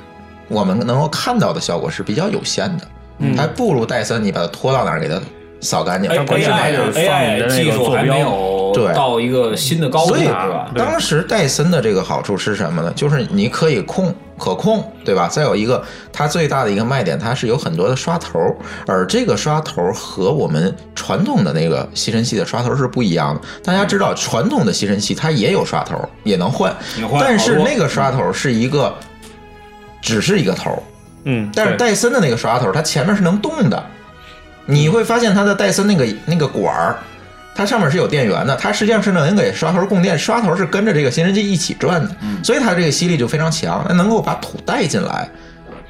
[0.48, 2.88] 我们能够看到的效果是比较有限的，
[3.36, 5.20] 还不如戴森你把它拖到哪儿给它
[5.62, 6.12] 扫干净。
[6.40, 10.72] 键还 AI 得放你的 AI 那个技术还没有对到一个新的高度，所以是吧？
[10.76, 12.92] 当时戴森的这个好处是什么呢？
[12.96, 15.28] 就是你可以控可控，对吧？
[15.28, 18.40] 再有一个，它最大的一个卖点，它是有很多的刷头，
[18.86, 23.42] 而这个刷头和我们传统的那个吸尘器的刷头是不一样的。
[23.64, 28.94] 大家知道，传统的吸尘器它也有刷头，也能换能，换但是那个刷头是一个，
[30.02, 30.84] 只是一个头，
[31.24, 33.84] 嗯，但是戴森的那个刷头，它前面是能动的，
[34.68, 36.96] 你会发现它的戴森那个那个管儿，
[37.56, 45.28] 它上面是有电源的，它实际上是能给刷头供电，刷头是跟着这个吸尘器一起转的，所以它这个吸力就非常强，它能够把土带进来，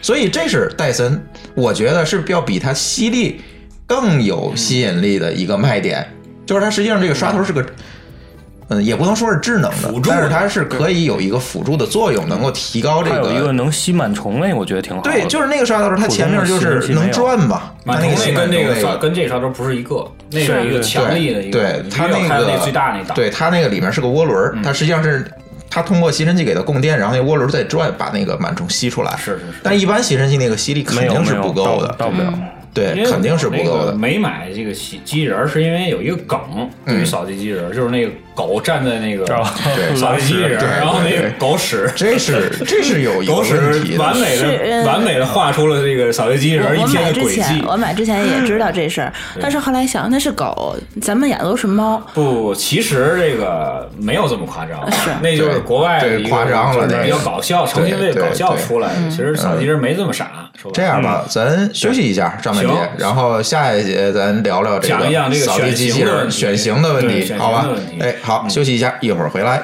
[0.02, 1.22] 所以这是戴森，
[1.56, 3.42] 我觉得是要比它吸力
[3.86, 6.08] 更有吸引力的一个卖点，
[6.46, 7.62] 就是它实际上这个刷头是个。
[7.62, 7.68] 嗯，
[8.84, 13.52] 也不能说是智能的辅，助的但是它是可以有一个辅助的作用，能够提高这个有一个个。
[13.54, 15.10] 能吸螨虫类，我觉得挺好的。
[15.10, 25.26] 对，就是那个刷头，它前面就是能转嘛，它满头那个跟那个刷跟这刷头不是一个，那是是一个强力的一个，对它那个最大那档，对它那个里面是个涡轮儿，它实际上是
[25.70, 29.16] 它通过吸尘器给它供电，然后那涡轮再转，把那个螨虫吸出来。
[29.18, 32.34] 是是是但一般吸尘器那个吸力肯定是不够的，到到不了。
[32.74, 33.96] 对肯定是不够的。
[33.96, 36.40] 没买这个吸机器人儿，是因为有一个梗，
[36.86, 39.26] 对于扫地机器人儿，就是那个狗站在那个
[39.96, 41.92] 扫地机器人，然后那个狗屎。
[41.96, 43.98] 这是 这是有一个狗屎问题。
[43.98, 47.64] 完美的、完美的画出了这个扫地机器人儿一天的轨迹，。
[47.68, 59.10] 我买之前也知道这事儿，但是后来想那是狗，咱们养的都是猫，不，其实这个没有这么夸张，是那就是国外夸张了就是比较搞笑，成心为对搞笑出来的。
[59.10, 60.30] 其实扫地机器人没这么傻，
[60.74, 67.68] 这样吧，咱休息一下，张半节，然后下一节咱聊聊这讲一讲这个扫地机器人选选型的问题，好吧
[68.00, 69.63] 哎，好，休息一下，一会儿回来。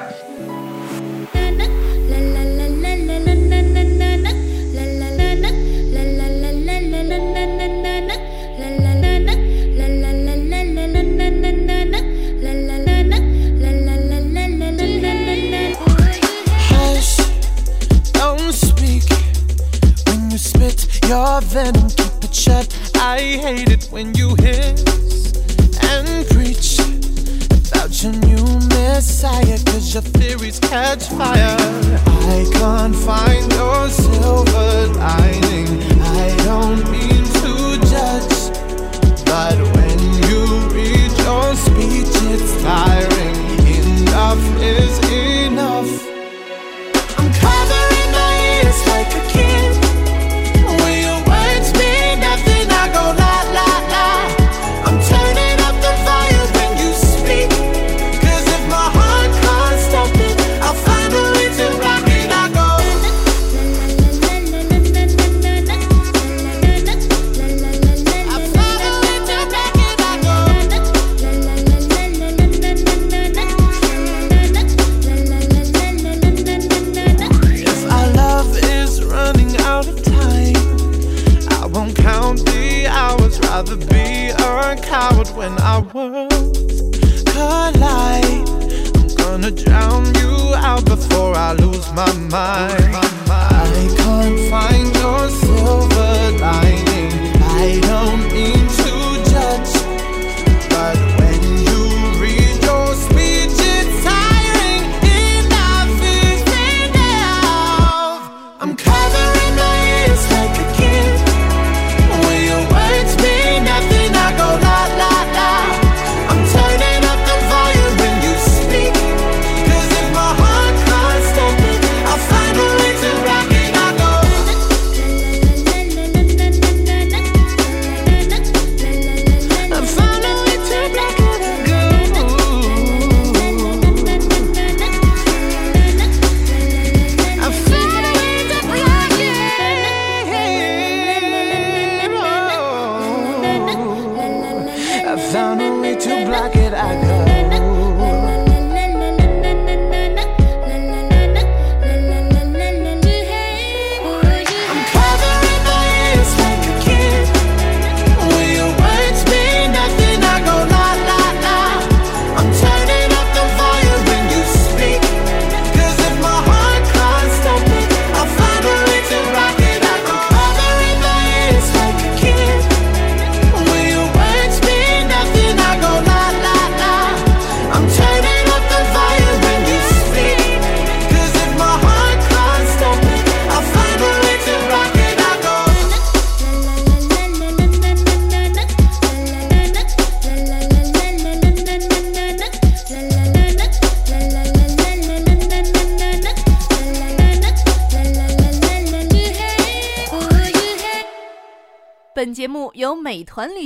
[16.69, 17.19] Hush,
[18.13, 19.03] don't speak
[20.05, 21.89] when you spit your venom.
[21.89, 22.67] Keep it shut.
[22.95, 24.92] I hate it when you hiss
[29.04, 29.58] Messiah.
[29.66, 31.56] Cause your theories catch fire.
[32.32, 35.68] I can't find your silver lining.
[36.00, 37.52] I don't mean to
[37.92, 38.38] judge.
[39.26, 39.73] But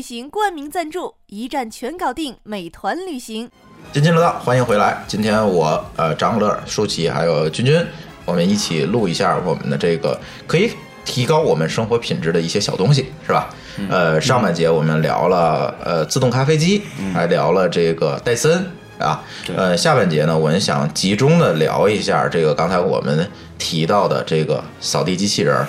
[0.08, 3.50] 行冠名赞助，一站全搞定，美团旅行。
[3.92, 5.04] 津津乐道，欢迎回来。
[5.06, 7.86] 今天我呃张乐、舒淇还有君君，
[8.24, 10.72] 我们一起录一下我们的这个可以
[11.04, 13.50] 提高我们生活品质的一些小东西，是吧？
[13.90, 16.80] 呃，上半节我们聊了呃自动咖啡机，
[17.12, 18.64] 还聊了这个戴森
[18.98, 19.22] 啊。
[19.54, 23.28] 呃，下半节呢，我们想集中的聊一下这个刚才我们
[23.58, 25.68] 提到的这个扫地机器人儿。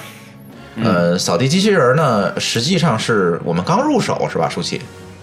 [0.84, 4.82] 呃，扫地机器人儿呢，实际上是我们刚入手，是吧，舒淇？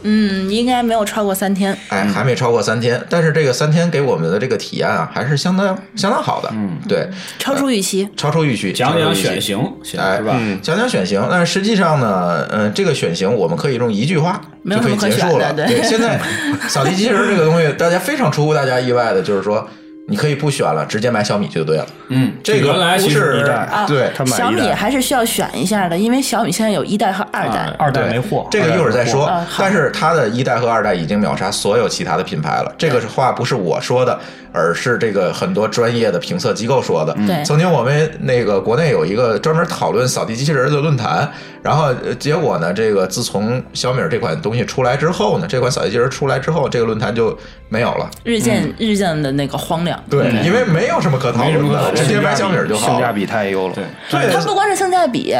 [0.08, 1.76] 嗯，应该没有超过三天。
[1.88, 6.48] 哎，还没超过三天，但是这个三天给我们的这个体验啊，还是相当相当好的。
[6.52, 8.08] 嗯，对，超出预期。
[8.16, 8.72] 超出预期。
[8.72, 10.38] 讲讲选型，先哎，是吧？
[10.62, 11.26] 讲讲选型。
[11.28, 14.40] 但是实际上呢，嗯、这个选型我们可以用一句话
[14.70, 15.52] 就可以结束了。
[15.54, 16.20] 对现在
[16.68, 19.68] 扫地机器人这个东西，大家非常出乎大家意外的，就是说。
[20.08, 21.86] 你可以不选了，直接买小米就对了。
[22.08, 27.74] 嗯，这个原来其实不是一代啊，对，他买小米还是需要选一下的，因为小米现在有一代和二代。
[27.76, 29.44] 二代没货，这个一会儿再说啊。
[29.58, 32.72] 但是它的一代和二代已经秒杀所有其他的品牌了。
[32.78, 34.16] 这个话不是我说的，
[34.52, 37.12] 而是这个很多专业的评测机构说的。
[37.26, 41.28] 对曾经我们那个国内有一个专门讨论扫地机器人的论坛，
[41.62, 47.36] 然后呃结果呢，这个自从小米这款东西出来之后呢，这款扫地机器人出来之后，这个论坛就
[47.68, 48.08] 没有了。
[48.22, 49.95] 日渐日渐的那个荒凉。
[50.08, 52.88] 对，因为没有什么可讨论的，直接买小米就好。
[52.88, 53.74] 性价比太优了。
[53.74, 54.32] 对，对。
[54.32, 55.34] 它不光是性价比，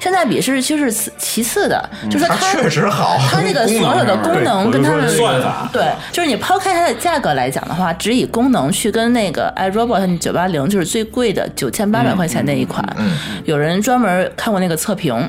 [0.00, 3.16] 性价比是就是其其次的，就是它它确实好。
[3.30, 5.68] 它那个所有的功能跟它的算法。
[5.72, 12.84] 对，就是你抛开它的价格来讲的话，只以功能去跟那个 iRobot 九八零就是最贵的九千八百块钱那一款，
[13.44, 15.28] 有人专门看过那个测评，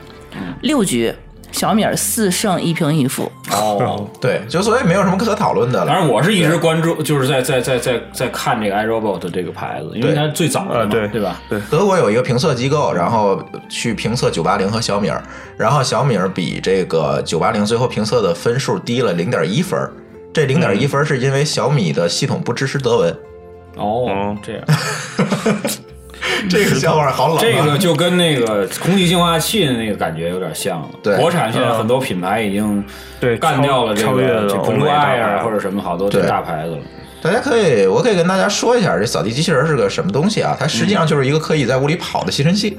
[0.61, 1.13] 六局
[1.51, 4.07] 小米儿四胜一平一负，哦。
[4.21, 5.87] 对，就所以没有什么可讨论的了。
[5.87, 11.41] 反正，我是一直关注，就是在在在在在看这个 iRobot 这个牌子，因为它最早的对对吧？
[11.49, 15.21] 对，德国有一个评测机构，然后去评测九八零和小米儿，
[15.57, 19.91] 然后小米儿比这个九八零最后评测的分数低了零点一分儿。
[20.31, 23.17] 这零点一分儿是因为小米的系统不支持德文，
[23.75, 24.63] 哦嗯，这样，
[26.49, 27.39] 这个笑话好冷、啊。
[27.41, 30.89] 这个就跟那个空气净化器的那个感觉有点像了。
[31.01, 32.83] 对国产现在很多品牌已经
[33.19, 36.81] 对干掉了这个这欧美 Blue 大 Eye 牌啊或者什么好多这大牌子了。
[37.21, 40.55] 大家可以，我可以跟大家说一下，这扫地机器人是个什么东西啊？
[40.57, 42.77] 它实际上就是一个可以在屋里跑的吸尘器，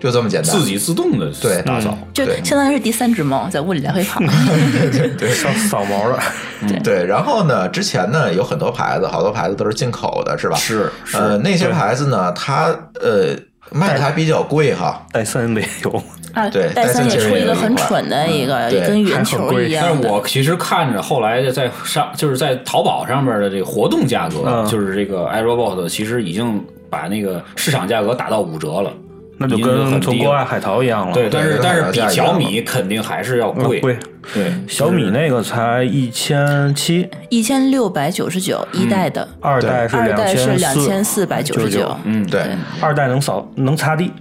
[0.00, 0.50] 就这么简单。
[0.50, 4.20] 自己自动的对打扫，就相当于是第三只猫在屋里来回跑。
[4.92, 6.18] 对对扫扫毛了，
[6.84, 10.56] 对，然后呢，之前呢有很多牌子，好多牌子都是进口的，是吧？
[10.56, 12.66] 是是呃，那些牌子呢，它
[13.00, 13.34] 呃
[13.70, 15.04] 卖的还比较贵哈。
[15.12, 20.12] 戴森也有，啊，对戴森也戴森其实出一个很蠢的一个，对跟圆还很球贵但是一样的。
[20.12, 28.92] 我其实看着后来在上，就是在淘宝上面的这个活动价格，嗯就是这个 iRobot 其实已经把那个市场价格打到五折了。
[29.38, 31.14] 那就跟从国外海淘一样了。
[31.14, 33.78] 对，但是但是比小米肯定还是要贵。
[33.78, 33.98] 嗯贵。
[34.34, 41.96] 对，小米那个才一千七，一千六百九十九一代的，二代是二代是两千千四百九十九。
[42.04, 42.42] 嗯，对，
[42.78, 44.12] 二代能扫能擦地，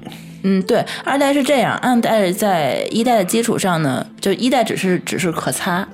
[0.44, 5.86] 嗯，对，二代是这样，二代在一代的基础上呢，就一代只是只是可擦，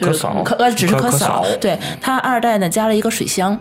[0.00, 3.58] 可扫可呃只是可可扫扫，对，它二代呢加了一个水箱。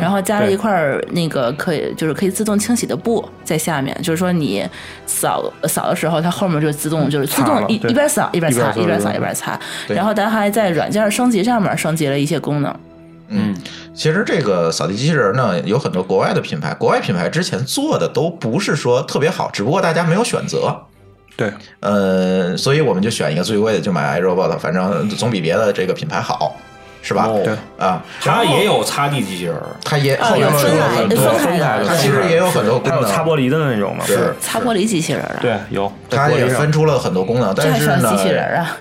[0.00, 4.66] 然后加了一块儿那个可以就是可以自动清洗的布在下面，就是说你
[5.06, 9.58] 扫扫的时候，它后面就自动就是自动一一边扫一边擦一边扫一边扫一边擦。
[9.88, 12.74] 然后咱还在软件升级上面升级了一些功能。
[13.28, 13.56] 嗯，
[13.94, 20.76] 其实这个扫地机器人呢，有很多国外的品牌，国外品牌之前做的都不是说特别好，只不过大家没有选择。
[21.34, 26.54] 对，呃，所以我们就选一个最贵的，就买 iRobot，反正总比别的这个品牌好，
[27.02, 27.24] 是吧？
[27.26, 38.76] 哦对啊，它也有擦地机器人儿，它也啊后面有分开很多分开的它其实也有很多功还有擦能，玻璃的那种的，对是，擦玻璃机器人啊，对，有，在它也分出了很多功能，但是呢机，器人啊？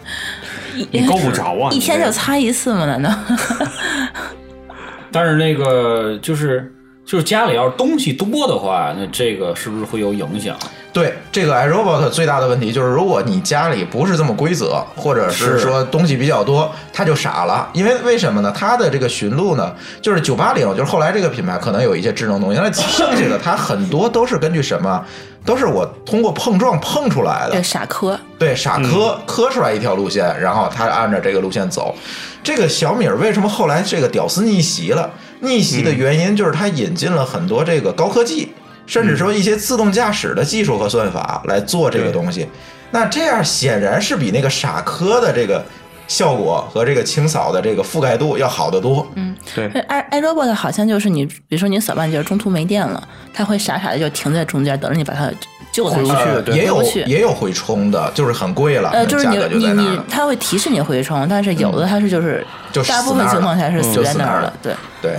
[0.91, 2.85] 你够不着啊，一天就擦一次吗？
[2.85, 3.11] 难道？
[5.11, 6.73] 但是那个就是
[7.11, 10.55] 就是家里要是东西多的话，那这个是不是会有影响？
[10.93, 17.69] 对这个 iRobot 最大的问题就是，如果你家里不是这么规则，或者是是说东西比较多，它就傻了。
[17.73, 18.53] 因为为什么呢？
[18.57, 25.03] 它的这个寻路呢，就是九八零，就是后来这个品牌可能有一些智能东西，那剩下的它很多都是根据什么？
[25.43, 27.61] 都是我通过碰撞碰出来的对，。
[27.63, 28.17] 傻磕。
[28.39, 31.93] 对，傻磕磕出来一条路线，然后他按照这个路线走。
[32.41, 35.09] 这个小米儿为什么后来这个屌丝逆袭了？
[35.41, 38.53] 逆袭的原因就是它引进了很多这个高科技，
[38.85, 42.47] 甚至说一些自动驾驶的技术和算法来做这个东西。
[42.91, 45.65] 那这样显然是比那个傻科的这个
[46.11, 49.07] 效果和这个清扫的这个覆盖度要好得多。
[49.15, 53.01] 嗯对，i iRobot 好像就是你，比如说你扫半截中途没电了，
[53.33, 55.31] 它会傻傻的就停在中间，等着你把它
[55.71, 64.53] 救下回不去呃，也有也有回充的，就是很贵了，呃，就是你你你，它会提示你回充，但是有的它是就是就大部分情况下是死在那儿了。
[64.61, 65.17] 对，对，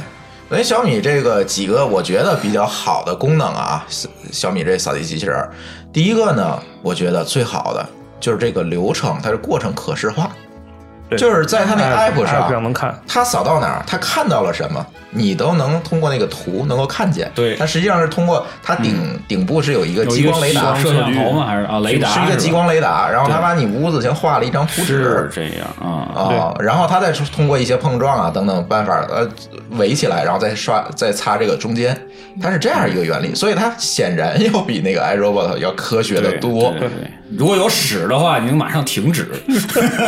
[0.50, 5.50] 所以小米这个几个我觉得比较好的功能啊，小小米这扫地机器人儿，
[5.90, 7.88] 第一个呢，我觉得最好的
[8.20, 10.51] 就是这个流程，它的过程可视化，对
[11.16, 17.30] 就是在他那个 app 上上，能看，它扫到哪儿，他看到了什么，你都能通过那个图能够看见。
[17.34, 21.46] 对它实际上是通过它顶、顶部是有一个激光雷达，摄像头吗？
[21.46, 22.08] 还是啊雷达？
[22.08, 25.30] 是一个激光雷达，然后他把你屋子先画了一张图纸是。
[25.32, 25.88] 这样啊。
[26.14, 29.28] 啊、然后他再通过一些碰撞啊等等办法，呃，
[29.76, 31.96] 围起来，然后再刷再擦这个中间，
[32.40, 36.70] 它是这样一个原理，所以它显然要比那个 iRobot 要科学的多。
[36.72, 36.88] 对对
[37.34, 39.26] 如果有屎的话，你能马上停止。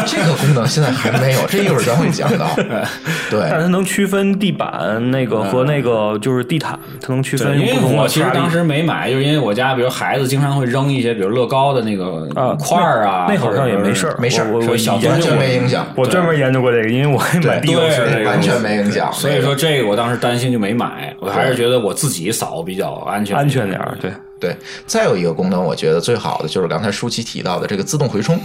[0.07, 2.55] 这个功能现在还没有，这一会儿咱会讲到。
[3.31, 15.87] 对，但它能区分地板那个和那个就是地毯，它能区，分因为我其实当时没买，就是因为我家比如孩子经常会扔一些，比如乐高的那个啊块儿啊，那那好像也没事儿没事儿我我完全就没影响。
[15.95, 19.11] 我专门研究过这个，因为我买对地狗式对那个，完全没影响。
[19.15, 24.13] 所以说这个我当时担心就没买，我还是觉得我自己扫比较安全安全点儿，对。
[24.41, 28.39] 对，再有一个功能，我觉得最好的就是刚才舒淇提到的这个自动回充，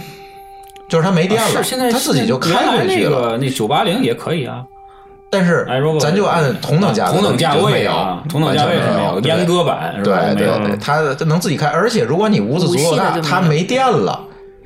[0.88, 3.32] 就是它没电了，是现在它自己就开回去了。
[3.32, 4.64] 个那九八零也可以啊，
[5.28, 5.66] 但是
[6.00, 14.18] 咱就按同等价格，同等价位啊，同等价位是没有阉割版对对对，它它能自己开，而且如果你屋子足够大，它没电了，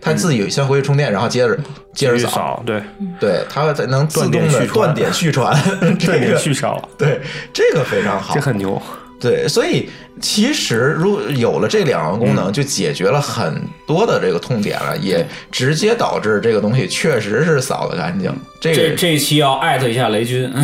[0.05, 1.59] 它自己先回去充电，然后接着
[1.95, 2.83] 接着扫，对，
[3.19, 8.35] 对，它在能自动断点续传的 断点续传，这这点个续扫，对这个非常好。
[8.35, 8.81] 这，很牛。
[9.25, 9.89] 对，所以
[10.21, 18.31] 其实如有了这两个功嗯能，就解决了很多的这个痛点了，也直接导致这个东西确实是扫的干净。
[18.61, 20.63] 这个这期要艾特一下雷军，啊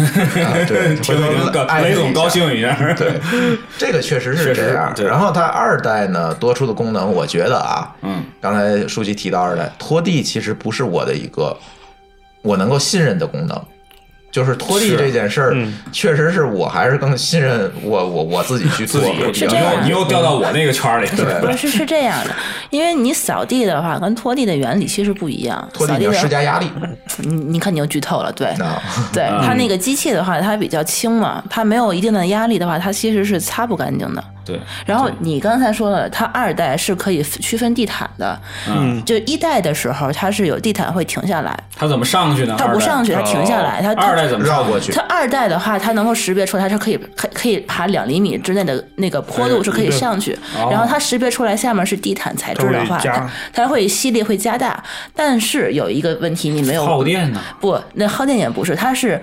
[0.69, 0.95] 对
[1.83, 2.77] 雷总高兴一下。
[2.99, 3.15] 对，
[3.79, 4.93] 这个确实是这样。
[4.95, 11.57] 对然后它二代呢多出的功能，我觉得啊，嗯，刚才书记提到二代拖地，其实不是我的一个
[12.43, 13.59] 我能够信任的功能。
[14.31, 19.01] 就是拖地这件事儿嗯，确实是我还是更信任我我我自己去做
[19.33, 21.09] 是这样你又掉到我那个圈儿里，
[21.41, 22.31] 不是是这样的，
[22.71, 25.69] 因为你扫地的话跟拖地的原理其实不一样。
[25.73, 26.71] 拖地要施加压力，
[27.19, 28.47] 你你看你又剧透了，对。
[28.49, 28.81] 啊，
[29.13, 34.23] 对它那个机器的话，它比较轻嘛，它没有一定的压力的话，它其实是擦不干净的。
[34.51, 38.39] 对，然后你刚才说了，它二代是可以区分地毯的，
[38.69, 42.57] 嗯，就一代的时候它是有地毯会停下来，它怎么上去呢？
[42.59, 44.93] 它不上去，它停下来，它二代怎么绕过去。
[44.93, 50.37] 它二代的话，它能够识别出来，它是可以可可以爬两厘米之内的那个坡度是可以上去，
[50.71, 54.83] 然后它识别出来下面是地毯材质的话，它它会吸力会加大，
[55.15, 57.41] 但是有一个问题你没有耗电呢？
[57.61, 59.21] 不，那耗电也不是，它是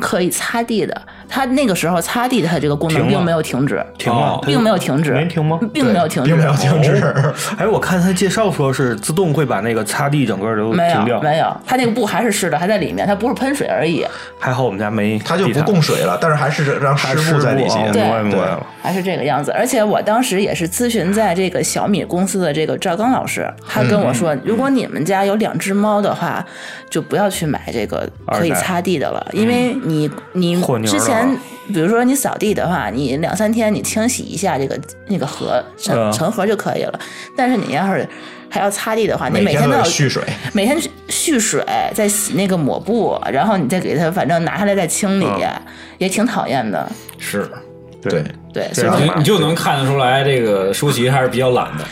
[0.00, 5.58] 可以擦地的，它那个时候擦地的它这个功能并没有停止，停了，它并没有停止，没停吗？
[5.72, 7.14] 并没有停止，并没有停止。
[7.58, 11.16] 哎，我看他介绍说是自动会把那个擦地整个都没停掉。
[11.16, 14.04] 有，没有，它那个布还是湿的，还在里面，它不是喷水而已。
[14.38, 17.80] 还好我们家没，它就不供水了，但是还是让湿湿布在底下。
[17.80, 18.38] 哦明白明白。
[18.38, 18.66] 了。
[18.82, 26.44] 还是这个样子，而且我当时也是咨询在这个小米公司的这个赵刚老师，他跟我说，如果你们家有两只猫的话，
[26.90, 31.38] 就不要去买这个可以擦地的了，因为你你之前
[31.72, 37.00] 比如说你扫地的话，你两三天你清洗一下这个那个盒成嗯成盒就可以了，
[37.36, 38.08] 但是你要是
[38.48, 40.22] 还要擦地的话，你每天都每天都要蓄水，
[40.52, 40.76] 每天
[41.08, 41.64] 蓄水，
[41.94, 45.26] 再洗那个抹布，然后你再给它反正拿下来再清理，
[45.98, 46.90] 也挺讨厌的。
[47.18, 47.48] 是，
[48.02, 51.84] 对，对，所以你你就能看得出来，这个舒淇还是比较懒的，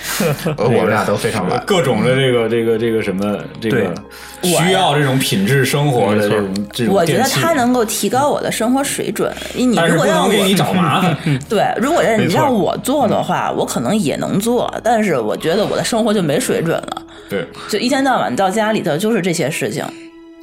[0.58, 1.62] 呃我们俩都非常懒。
[1.64, 3.94] 各种的这个这个这个什么这个
[4.42, 9.32] 需要这种品质生活的这种这种我觉得电器，它能够提高我的生活水准。
[9.54, 11.16] 你如果让我能给你找麻烦。
[11.48, 19.84] 对，如果让你让我做的话，我可能也能做，但是我觉得我的生活就没水准了，对，就一天到晚到家里头就是这些事情。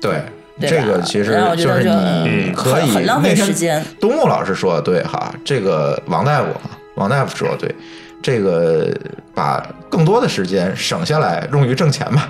[0.01, 0.21] 对，
[0.59, 7.75] 对这个其实就是你可以浪费那天时间东木老师说的对哈，这个王大夫哈，王大夫说的对，
[8.21, 8.91] 这个
[9.35, 12.29] 把更多的时间省下来用于挣钱吧，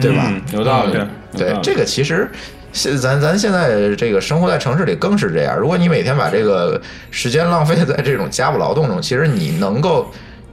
[0.00, 0.24] 对吧？
[0.28, 0.98] 嗯有道理
[1.36, 2.28] 对，这个其实
[2.72, 5.56] 现咱咱现在这个生活在城市里更是这样。
[5.56, 6.80] 如果你每天把这个
[7.10, 10.10] 时间浪费在这种家务劳动中，其实你能够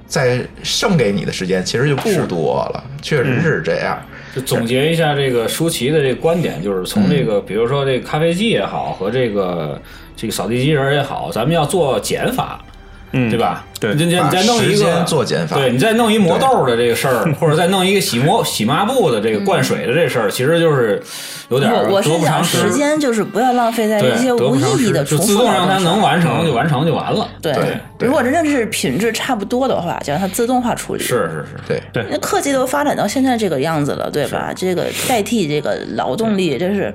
[0.08, 3.98] 在剩给你的时间其实就不多了，确实是这样。
[4.38, 9.82] 就总结一下这个舒淇的这个观点，就是从这个比如说这个咖啡机也好，和这个
[10.16, 12.64] 这个扫地机器人也好，咱们要做减法。
[13.12, 13.64] 嗯，对吧？
[13.80, 21.02] 对你你把再弄一个做减法对你再弄一磨豆的这个事儿，或者再弄一个洗抹洗抹布的这个灌水的这事儿，其实就是
[21.50, 22.72] 有点我我是得不偿想时。
[22.72, 25.68] 间就是不要浪费在对，这些无意义的重自动复劳动上。
[25.68, 27.30] 让它能完成就完成就完了。
[27.42, 27.54] 对
[28.00, 31.04] 如果真的是品质差不多的话，就让它自动化处理。
[31.04, 34.52] 是是是，对，对那科技都发展到现在这个样子了，对吧？
[34.56, 36.94] 这个代替这个劳动力，这是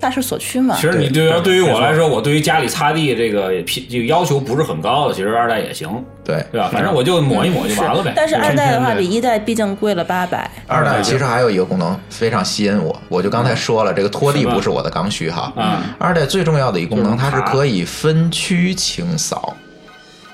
[0.00, 0.76] 大势所趋嘛。
[0.76, 5.88] 其实你对于对于我来说，我对于家里擦地这个批这个要求不是很高的，其实二代也行，
[6.24, 6.44] 对。
[6.52, 6.68] 对吧？
[6.72, 8.12] 反正我就抹一抹就完了呗。
[8.14, 10.50] 但是二代的话比一代毕竟贵了八百。
[10.66, 15.52] 二代其实还有一个功能非常吸引我，我就刚才说了，这个拖地不是我的刚需哈。
[15.56, 19.56] 嗯二代最重要的一个功能，它是可以分区清扫。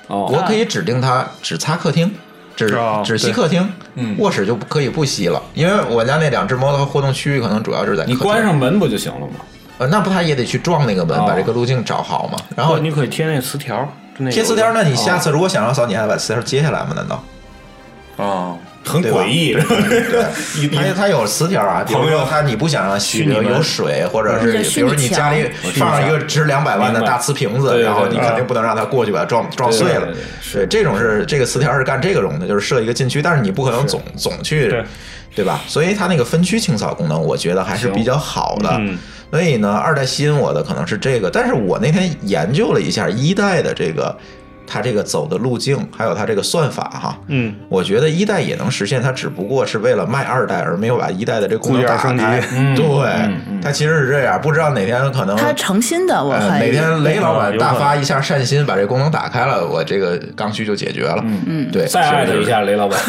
[0.07, 2.11] 哦，我可以指定它只擦客厅，
[2.55, 9.33] 只哦只吸客厅嗯，卧室就不可以不吸了，因为我家那两只猫的活动区域可能主要是在你关上门不就行了吗？
[9.77, 12.37] 呃，那不他也得去撞那个门，哦把这个路径找好嘛。
[12.55, 16.93] 然后你可以贴那磁条，那个贴磁条，那你下哦次如果想要扫，你还把磁条接下来吗？
[16.95, 17.23] 难道？
[18.17, 18.55] 啊，
[18.85, 30.65] 很对吧诡异，对， 它它有磁条啊，比如朋友说它你不想让吸，虚拟有水，或者是嗯比如说你家里放上一个值两百万的大瓷瓶子，对对然后你肯定不能让它过去把它撞撞碎了对对对。
[30.65, 34.85] 对，这种是这个磁条是干这个用的，就是设一个禁区，但是你不可能总总去对，
[35.35, 35.59] 对吧？
[35.67, 38.69] 所以它那个分区清扫功能，我觉得还是比较好的。
[38.79, 38.97] 嗯
[39.35, 44.17] 所以呢，二代吸引我的可能是这个，但是我那天研究了一下一代的这个。
[44.67, 52.23] 它这个走的路径，还有它这个算法哈，嗯，我觉得一代也能实现，它只不过是为了卖二代而没有把一代的这个功能打开升级。
[52.55, 56.59] 嗯对嗯嗯，它其实是这样，不知道哪天可能它诚心的，我呃。
[56.59, 61.21] 哪天雷老板大发一下善心，把这功能打开了，我这个刚需就解决了。
[61.23, 62.99] 嗯嗯对，再艾特一下雷老板。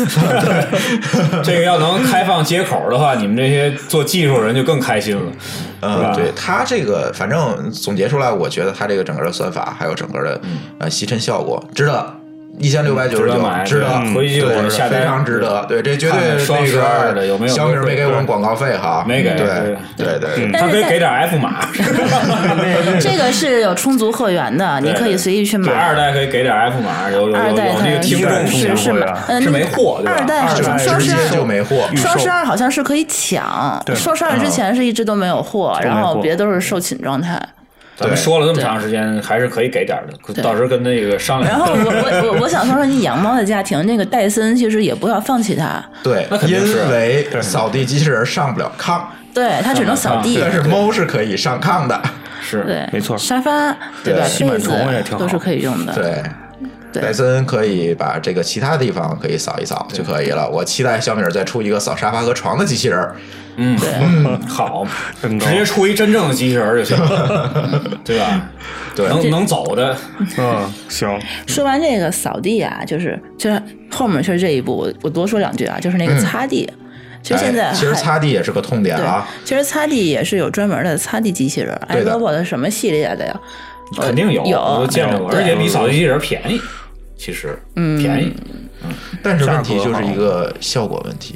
[1.44, 5.32] 这个要能开放接口的话，你们这些做技术人就更开心了。
[5.82, 10.40] 嗯，对它这个，反正总结出来，我觉得它这个整个的算法，还有整个的
[10.78, 12.14] 呃吸尘效果，值得。
[12.58, 19.46] 一千六百九十九值得买，值得，回去我下单非常值得，对，这绝对双十二的有没有小米没给我们广告费哈，没给对
[19.94, 21.68] 对对对，他可以给点 F 码，
[22.98, 25.94] 这个是有充足货源的，你可以随意去买，二。
[25.94, 30.00] 代可以给点 F 码，有有有那个听众是是买，呃，是那没货？
[30.06, 37.38] 二代好像双十二就二没货，双十二好像是可以抢，对双十二之前是一直都没有货，然后货别都是售罄状态。
[37.96, 41.50] 咱们说了这么长时间，还是可以给点的，到时候跟那个商量。
[41.50, 49.00] 然后我我我我想说说，你养猫的家庭，那个戴森其实也不要放弃它，对那，肯定是因为扫地机器人上不了炕，
[49.32, 50.52] 对，它只能扫地但。
[50.52, 52.00] 是猫是可以上炕的，
[52.42, 53.74] 是对，没错沙发
[54.04, 54.24] 对吧？
[54.24, 55.94] 吸螨被子虫也挺好都是可以用的。
[55.94, 56.22] 对。
[56.92, 60.48] 对戴森可以把这个其他地方可以扫一扫就可以了。
[60.48, 63.14] 我期待小米儿再出一个扫沙发和床的机器人儿。
[63.56, 63.78] 嗯
[64.24, 64.86] 嗯， 好，
[65.22, 68.48] 直接出一真正的机器人就行了， 对吧？
[68.94, 69.96] 对能能走的，
[70.38, 71.08] 嗯，行，
[71.46, 76.68] 说完这个扫地啊，就是就是后面就是这一步，我我多说两句啊，就是那个擦地。
[77.22, 83.40] 其实现在哎其实擦地也是个痛点啊。，其实擦地也是有专门的擦地机器人，iRobot 的什么系列的呀？
[84.00, 86.60] 肯定有，有我都见着过，而且比扫地机器人便宜，
[87.16, 88.32] 其实嗯便宜。
[88.84, 88.92] 嗯
[89.22, 91.34] 但是问题就是一个效果问题，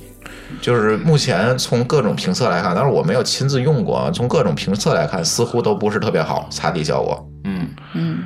[0.60, 7.26] 就是目前从各种评测来看，但是我没有亲自用过啊，从各种评测来看，似乎都不是特别好擦地效果。
[7.44, 8.18] 嗯，嗯，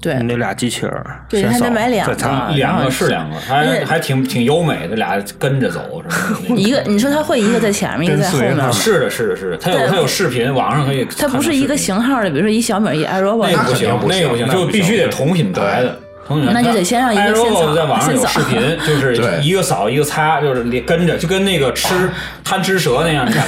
[0.00, 1.58] 对，那俩机器人儿，对先扫。
[1.58, 6.56] 还得买两再擦个两然后个是两个，还还挺挺优美的，俩跟着走什么的。
[6.60, 8.54] 一个你说他会一个在前面，一个在后面。
[8.54, 8.70] 吗？
[8.70, 15.98] 是的，是的，是的，他有对它有视频，网上可以看它不是一个型号的，比如说一小米一 iRobot，那不行，不行那个不行，就必须得同品牌的。
[16.28, 21.94] 那就得先让一个先扫在网上有视频， 就是一个扫一个擦，就是连跟着，就跟那个吃
[22.44, 23.44] 贪吃蛇那样的感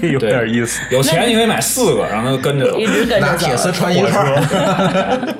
[0.00, 0.80] 觉 有点意思。
[0.90, 2.86] 有钱你可以买四个，让它跟着走一。
[2.86, 3.56] 直跟着拿铁。
[3.56, 5.34] 丝穿一串儿，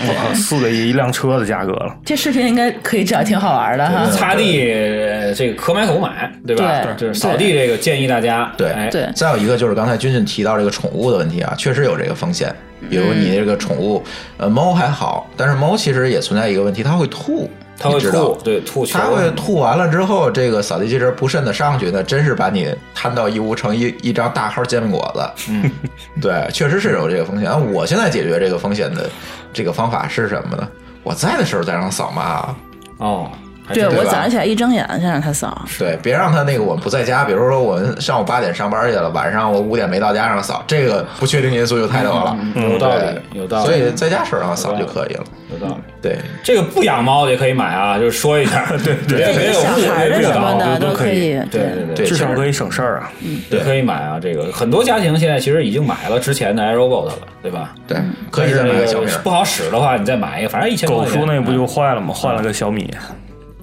[0.00, 1.96] 我靠，四个一辆车的价格了。
[2.04, 4.06] 这视频应该可以找，挺好玩的哈。
[4.10, 6.82] 擦地呃这个可买可不买，对吧？
[6.82, 12.54] 对就是扫地这个建议大家，对哎，对再有一个就是刚才君君提到这个宠物的问题啊，确实有这个风险。
[12.88, 14.02] 比如你这个宠物，
[14.36, 25.50] 呃，猫还好，但是猫其实也存在一个问题，它会吐，它会吐，对吐球，它会吐完了之后，这个扫地机器人不慎的上去那，真是把你摊到一屋成一一张大号煎饼果子。
[25.50, 25.70] 嗯，
[26.22, 27.50] 对，确实是有这个风险。
[27.50, 29.08] 啊我现在解决这个风险的
[29.52, 30.68] 这个方法是什么呢？
[31.02, 32.54] 我在的时候再让扫码。
[32.98, 35.66] 哦，还对我早上起来一睁眼先让它扫。
[35.78, 42.36] 对，别让他那个我们不在家，比如说我们上午八点上班去了，晚上我五点没到家让他扫，这个不确定因素就太多了。
[42.56, 45.24] 有道理，有道理，所以在家时候让他扫就可以了。
[45.52, 45.82] 有道理。
[46.02, 51.32] 对，这个不养猫的也可以买啊，就是说一下，对对这别有孩别有的什么的都都可以。
[51.50, 53.12] 对对对，至少可以省事儿啊。
[53.50, 54.18] 也可以买啊。
[54.20, 57.12] 这个很多家庭现在其实已经买了之前的 iRobot 了，
[57.42, 57.74] 对吧？
[57.86, 57.98] 对，
[58.30, 62.14] 可以再买个小米不好使的话，你再买一个，反正一千狗叔那不就就坏了吗？
[62.14, 62.90] 换了个小米，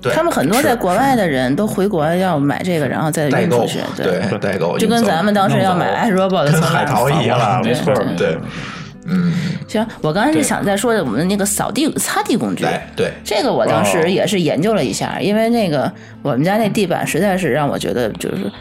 [0.02, 8.38] 对，他们很多在国外的人都回国要买这个，然后再运出去。，对，代购就跟咱们当时要买 iRobot 的海淘一样，没错，对，
[9.06, 9.34] 嗯，
[9.68, 12.64] 行，我刚才是想再说的我们的那个扫地擦地工具。
[12.64, 13.86] 对对，这个我当哦。
[13.86, 15.92] 时也是研究了一下，因为那个
[16.22, 18.52] 我们家那地板实在是让我觉得就是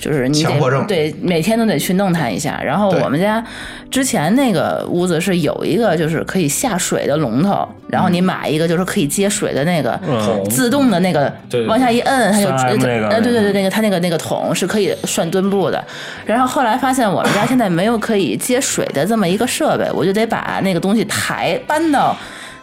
[0.00, 2.60] 就是你得对每天都得去弄它一下。
[2.62, 3.42] 然后我们家
[3.90, 10.44] 之前那个屋子是有一个就是可以下水的龙头，然后你买一个就是可以接水的那个嗯。
[10.50, 11.32] 自动的那个
[11.66, 13.08] 往下一摁，它就 3M 那个。
[13.08, 15.82] 呃对对对那个它那个那个桶是可以涮墩布的。
[16.24, 22.16] 然后后来发现我们家现在没有可以接水的这么一个设备，我就得把那个东西抬搬到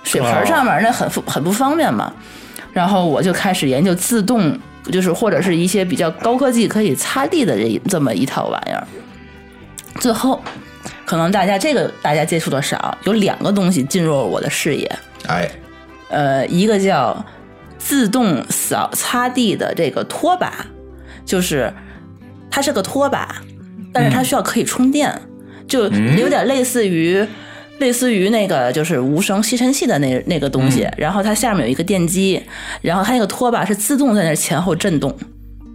[0.04, 2.12] 水盆上面，那很很不方便嘛。
[2.72, 4.58] 然后我就开始研究自动，
[4.92, 8.86] 就是或者是一些比较高科技可以擦地的这这么一套玩意儿。
[10.00, 10.42] 最后，
[11.06, 14.92] 可能大家这个大家接触的少，有两个东西进入了我的视野。
[15.28, 15.50] 哎，
[16.10, 17.26] 呃，一个叫
[17.78, 20.66] 自动扫擦地的这个拖把，
[21.26, 21.74] 就是
[22.52, 23.42] 它是个拖把，
[23.94, 25.22] 但是它需要可以充电，
[25.68, 25.84] 就
[26.18, 27.26] 有点类似于。
[27.80, 32.42] 类似于那个就是无声吸尘器的那那个东西，然后它下面有一个电机，
[32.82, 35.14] 然后它那个拖把是自动在那儿前后震动，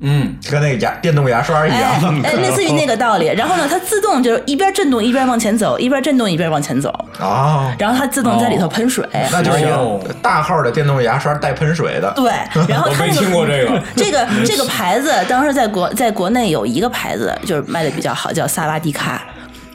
[0.01, 2.23] 嗯，跟那个牙电动牙刷一哎样。
[2.23, 3.27] 哎，类似于那个道理。
[3.37, 6.89] 然后呢，它自动就是一边震动一边往前走，一边震动一边往前走，
[7.19, 9.05] 哦，然后它自动在里头喷水。
[9.33, 12.13] 那就是一哦个大号的电动牙刷带喷水的。
[12.15, 12.31] 对，
[12.69, 19.25] 然后我没它那个听过这个， 这个这个牌子当时在国在国内有一个牌子就是卖的比较好，叫萨瓦迪卡。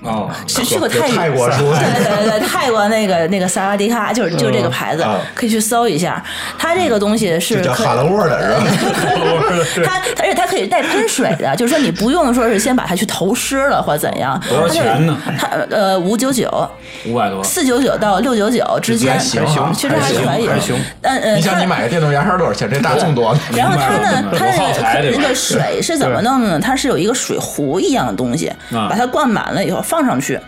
[0.04, 6.24] 哦，去去过就泰泰国是对对对对，泰国那个那个萨瓦迪卡就是就是这个牌子嗯，可以去搜一下。
[6.58, 8.42] 它这个东西是叫哈喽沃的
[9.66, 9.88] 是吧？
[9.88, 14.40] 它而且它可以带喷水的，就是说你不用说是先把它去投湿了或怎样。
[14.50, 16.50] 多少钱呢它呃五九九，
[17.06, 20.76] 五百多，四九九到六九九之间，还行实还还行可以还行。
[21.02, 22.70] 但呃，你像你买个电动牙刷多少钱？
[22.70, 23.40] 这大众多呢。
[23.56, 26.60] 然后它呢， 它那个那个水是怎么弄的呢？
[26.60, 30.40] 它是有一个水壶一样的东西，啊把它灌满了以后放上去。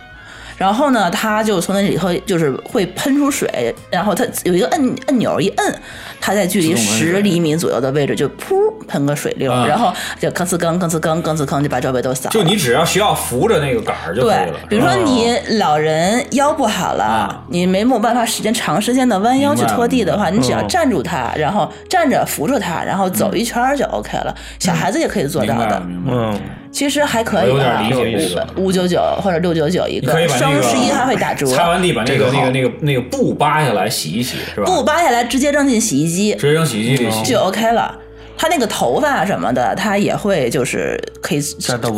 [0.58, 5.80] 然后呢，它就从那里头就是会喷出水，然后它有一个按按钮一摁，
[6.18, 8.54] 它在距离十厘米左右的位置就噗
[8.88, 12.30] 喷个水溜，啊然后就吭哧吭吭哧吭吭哧吭就把周围都扫了。
[12.30, 24.34] 就你只要需要扶着那个杆儿就可以对了。，比如说你老人腰不好了，啊你没有办法时间长时间的弯腰去拖地的话，你只要嗯站住它，然后站着扶住它，然后走一圈儿就 OK 了。
[24.58, 26.12] 小孩子也可以做到的，白明白。
[26.14, 26.40] 嗯，
[26.76, 31.46] 其实还可以我有啊点理解意思五九九或者六九九一你可以个，双十一还会打折。
[31.46, 34.66] 擦完地把那这个那个那个那个布扒下来洗一洗，是吧？
[34.66, 37.22] 布扒下来直接扔进洗衣机直接扔洗衣机里洗。
[37.24, 37.98] 就 OK 了。
[38.36, 41.40] 它那个头发什么的，它也会就是可以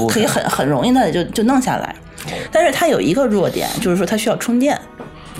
[0.08, 1.92] 可以很很容易的就就弄下来，
[2.52, 4.78] 但是它有一个弱点，就是说它需要充电。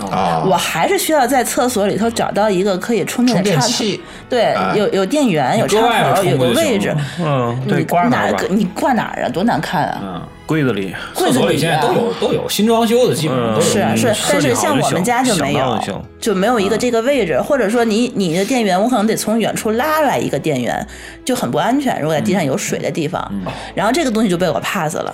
[0.07, 3.83] 啊我还是需要在厕所里头找到一个可以充电的插头，
[4.29, 6.95] 对哎，有有电源，有插头，有个位置。
[7.19, 9.29] 嗯，你对，挂哪个你挂哪儿啊？
[9.29, 9.99] 多难看啊！
[10.03, 10.95] 嗯，柜子里。
[11.13, 13.61] 厕所里现在都有都有新装修的，基本上都有。
[13.61, 15.79] 是啊是，但是像我们家就没有
[16.19, 20.87] 就没有一个这个位置，或者说你你的电源，我可能得从远处拉来一个电源，
[21.25, 21.99] 就很不安全。
[22.01, 23.31] 如果在地上有水的地方，
[23.75, 25.13] 然后这个东西就被我 pass 了，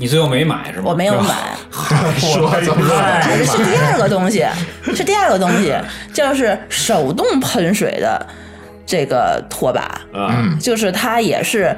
[0.00, 0.84] 你最后没买是吗？
[0.86, 1.34] 我没有买。
[2.18, 2.88] 说怎么
[3.22, 4.44] 是是第二个东西，
[4.96, 5.74] 是第二个东西，
[6.12, 8.26] 就是手动喷水的
[8.86, 11.76] 这个拖把，嗯，就是它也是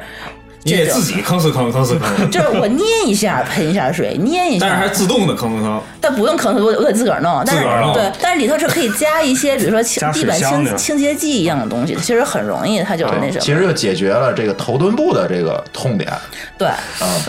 [0.65, 5.81] 你得自，己吭哧吭哧吭哧吭，就是我捏一下喷一下水，捏一下但是还下，自动的吭哧吭。
[6.01, 7.43] 但不用吭哧，我得我得自个儿弄。
[7.45, 13.41] 但是自个儿弄对，但是里头是可以加一些，比如说清地板清清洁剂一样的东西，其实很容易，它就是那什么。
[13.41, 16.09] 其实就解决了这个头墩部的这个痛点。
[16.57, 16.69] 对，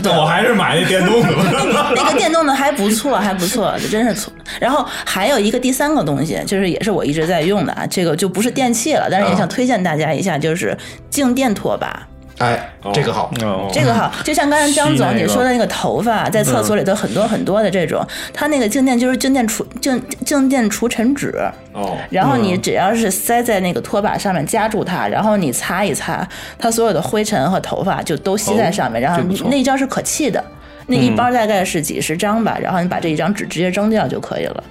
[0.03, 1.27] 那我还是买那电动的
[1.73, 1.91] 吧。
[1.95, 4.31] 那个电动的还不错，还不错，这真是错。
[4.59, 10.77] 然后还有一个第三个东西，就是也是我一直在用的啊，这个就不是电器了，但是也想推荐大家一下，就是
[11.09, 12.07] 静电拖把。
[12.39, 21.33] 哎，这个好，哦，这个好，就像刚才张总你说的那个头发，在厕所里头很多很多的这种，它那个静电就是静电除静静电除尘纸，
[21.73, 26.27] 哦，然后你只要是塞在那个拖把上面夹住它，然后你擦一擦，
[26.57, 30.43] 它所有的灰尘和头发就都吸在上面，然后那一张是可弃的。
[30.85, 34.63] 那一包大概是几十张吧，然后你把这一张纸直接扔掉就可以了。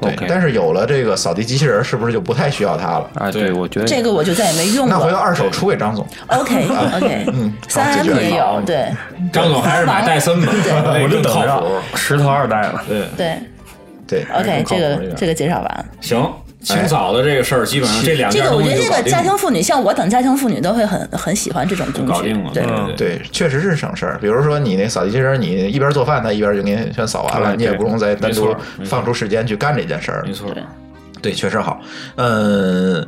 [0.00, 0.16] 对。
[0.28, 3.10] 但是有了这个扫地机器人，是不是就不太需要它了？
[3.14, 5.16] 啊，对，我觉得这个我就再也没用那回头。
[5.16, 6.06] 二手出给张总。
[6.28, 6.66] OK
[6.96, 8.88] OK，嗯三好 M 这个也有，对
[9.32, 10.52] 张总还是买戴森吧，
[10.84, 11.32] 那我就等。
[11.32, 11.62] 着
[11.94, 12.82] 石头二代了。
[12.86, 13.38] 对，对
[14.06, 15.84] 对，，OK，这个这个介绍完。
[16.00, 16.30] 行，
[16.62, 22.12] 清扫的这个事儿，基本上这两这个我觉件东西得这个家庭妇女，像我等家庭妇女都会很很喜欢这种工具。
[22.12, 22.50] 搞定了。
[22.52, 24.18] 对，嗯对，确实是省事儿。
[24.20, 28.54] 比如说你那扫地机器人，你一边做饭，它一边就给你全扫完了，你也不用再单独
[28.84, 30.32] 放出时间去干这件事儿没。
[30.32, 30.50] 错，
[31.22, 31.80] 对，确实好。
[32.16, 33.06] 嗯，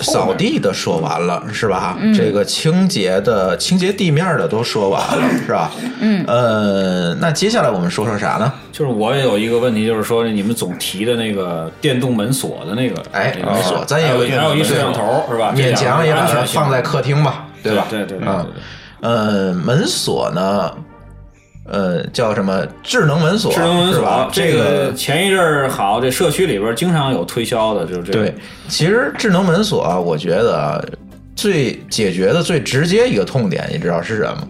[0.00, 1.96] 扫地的说完了是吧？
[2.00, 5.70] 嗯这个清洁的、清洁地面的都说完了是吧？
[6.00, 6.24] 嗯。
[6.26, 8.52] 呃，那接下来我们说说啥呢？
[8.72, 14.24] 就是我也有一个问题，就是说你们总提的那个电动门锁的那个，哎门锁咱也有
[14.54, 15.52] 一摄像头是吧？
[15.56, 17.86] 勉强也把它放在客厅吧，对吧？
[17.88, 18.62] 对对对对嗯对对
[19.00, 20.70] 呃，门锁呢，
[21.68, 23.52] 呃，叫什么智能门锁？
[23.52, 24.28] 智能门锁，？
[24.32, 28.34] 这个前一阵儿好，这社区里边经常有推销的，就是这个对，
[28.68, 30.80] 其实智能门锁啊，我觉得啊
[31.34, 34.48] 最解决的最直接一个痛点，你知道是什么？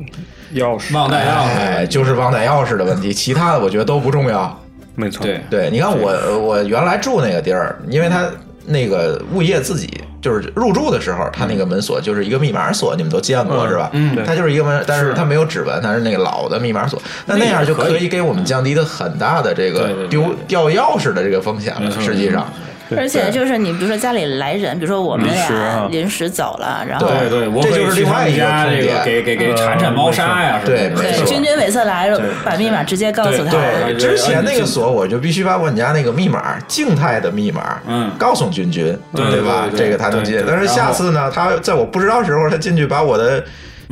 [0.55, 4.63] 钥匙，忘带钥哎，匙，就是忘带钥匙的问题，其他的我觉得都不重要。
[4.95, 5.27] 没错。
[5.27, 8.31] 对，对，你看我我原来住那个地儿，因为他
[8.65, 9.91] 那个物业自己
[10.27, 13.91] 就是入住的时候，它那个门锁就是一个密码锁，你们都见过嗯是吧？
[13.93, 17.01] 嗯对它就是一个门，但是它没有指纹，它是那个老的密码锁。
[17.27, 21.89] 那那样就可以给我们降低的很大的这个丢掉钥匙的这个风险了。
[22.01, 22.53] 实际上，
[22.97, 25.89] 而且就是你比如说家里来人，比如说我们俩啊。
[25.91, 31.25] 临时走了，然后对对，我这就是另外一家这个给给给铲铲猫砂呀，什么的对对没错。
[31.25, 32.11] 君君每次来
[32.45, 33.51] 把密码直接告诉他。
[33.51, 38.11] 对，之前那个锁我就必须把我们家那个密码静态的密码，嗯。
[38.19, 39.69] 告诉君君，对吧？
[39.77, 43.43] 这个他能进但是下次呢，他在我不知道时候，他进去把我的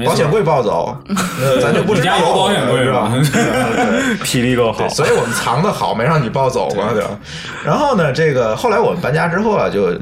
[0.04, 2.14] 保险柜抱走，那 咱就不你知道。
[2.16, 3.12] 家有保险柜是是吧？
[4.24, 7.10] 体力够好，，所以我们藏的好，没让你抱走嘛，对吧？
[7.64, 9.92] 然后呢，这个后来我们搬家之后啊，就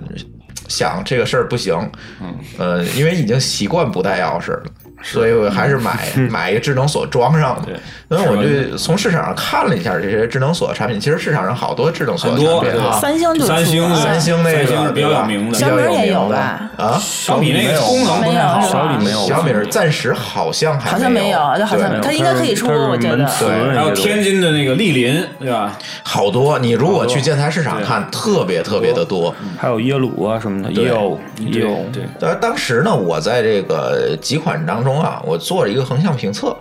[0.69, 1.77] 想这个事儿不行，
[2.23, 4.63] 嗯，呃，因为已经习惯不带钥匙了。
[5.03, 7.73] 所以我还是买买一个智能锁装上的
[8.09, 25.77] 为我就从市场上看了一下这些智能锁产品，其实市场上好多智能锁很多产品啊，三星就三星三星那个比较有名的小米比较有也有名的吧啊，小米那个功能不太好，没有小米没有，小米是暂时好像还好像没有，好像对它应该可以出，我觉得对还有天津的那个丽林，对吧？
[26.03, 26.59] 好多。
[26.59, 29.35] 你如果去建材市场看，特别特别的多。
[29.57, 31.77] 还有耶鲁啊什么的，也有也有。
[31.93, 36.57] 对，但当时呢，我在这个几款当中啊，我做了一个横向评测。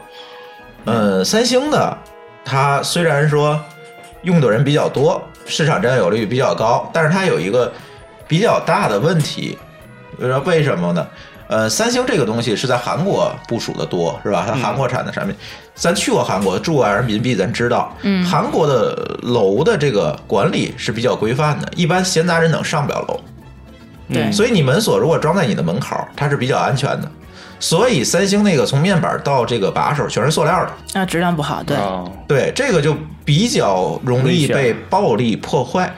[0.86, 1.98] 嗯，三星的
[2.46, 3.60] 它虽然说
[4.24, 7.72] 用的人比较多，市场占有率比较高，但是它有一个
[8.28, 9.58] 比较大的问题，
[10.18, 11.08] 你知道为什么呢？
[11.48, 14.46] 呃，三星这个东西是在韩国部署的多，是吧？
[14.48, 15.36] 它韩国产的产品，
[15.76, 23.20] 咱去过韩国，住过人民币，咱知道，嗯，韩国的楼的这个管理是比较规范的，一般闲杂人等上不了楼。
[24.14, 27.12] 对，所以你门锁如果装在你的门口，它是比较安全的。
[27.62, 35.94] 所以三星那个从面板到这个把手全是塑料的，啊，质量不好，对，啊，对，这个就比较容易被暴力破坏。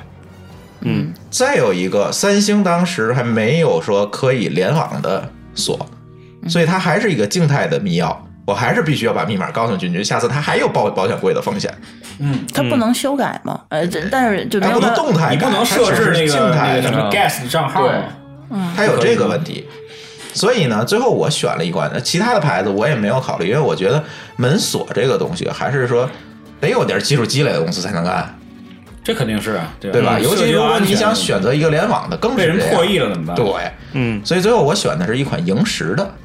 [0.81, 5.79] 嗯，再有一个，三星当时还没有说可以联网的锁，
[6.49, 8.13] 所以它还是一个静态的密钥。
[8.45, 11.73] 我还是必须要把密码告诉君君，下次它还有保保险柜的风险。
[12.19, 13.61] 嗯，它不能修改吗？
[13.69, 17.87] 呃，这但是就没有它它不能动态改，你不能它只是设置那个静态的那个什么 gas 账号。
[17.87, 17.97] 对。
[18.49, 19.65] 嘛，它有这个问题。
[20.33, 24.03] 所以呢，最后我选了一款，其他的牌子我也没有考虑，因为我觉得
[24.35, 26.09] 门锁这个东西还是说
[26.59, 28.33] 得有点技术积累的公司才能干，
[29.03, 30.17] 这肯定是啊，对对吧？
[30.17, 33.35] 嗯尤其如果你想选择一个联网的，更是被人破译了怎么办？
[33.35, 33.45] 对，
[33.93, 36.22] 嗯，所以最后我选的是一款萤石的，有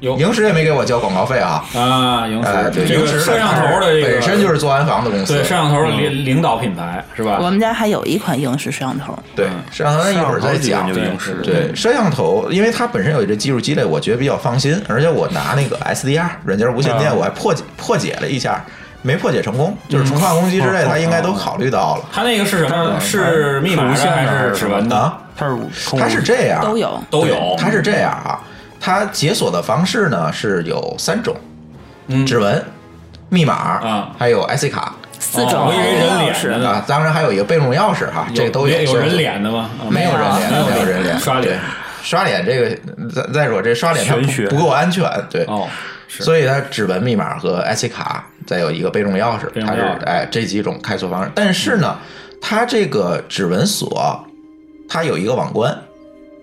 [0.00, 1.64] 萤石也没给我交广告费啊。
[1.74, 7.38] 啊，萤哎，对，石这个摄像头的这个本身就是做安防的公司，对摄像头的领领导品牌是吧？
[7.40, 10.92] 我们家还有一款萤石摄像头，对摄像头一会儿再讲。
[10.92, 14.80] 就萤石，对摄像头，因为它本身有这技术积累，我觉得比较放心。
[14.88, 18.64] 而且我拿那个 SDR 软件无线电，啊我还破解破解了一下，
[19.02, 22.04] 没破解成功，就是重创攻击之类，他应该都考虑到了。
[22.12, 22.98] 它那个是什么？
[23.00, 24.96] 是密码的还是指纹的？
[24.96, 27.56] 啊，它是它是这样，都有都有。
[27.58, 28.40] 它是这样啊，
[28.80, 31.36] 它解锁的方式呢是有三种，
[32.06, 32.24] 嗯。
[32.24, 32.64] 指纹、
[33.28, 34.10] 密码啊。
[34.18, 34.94] 还有 IC 卡。
[35.02, 35.66] 哦四种。
[35.66, 36.68] 我以为人脸呢。
[36.70, 39.68] 啊，当然还有一个备用钥匙哈，这个都有有人脸的吗？
[39.80, 41.52] 啊没有人脸，没有人脸，刷脸。
[41.54, 41.58] 对。
[42.00, 42.78] 刷脸这个，
[43.10, 44.46] 再再说这刷脸它玄学。
[44.46, 45.68] 不不够安全，对，哦，
[46.06, 46.22] 是。
[46.22, 51.30] 所以它指纹、密码和 IC 卡，再有一个备用钥匙，它是哎这几种开锁方式。
[51.34, 51.98] 但是呢，
[52.40, 54.24] 它这个指纹锁，
[54.88, 55.76] 它有一个网关，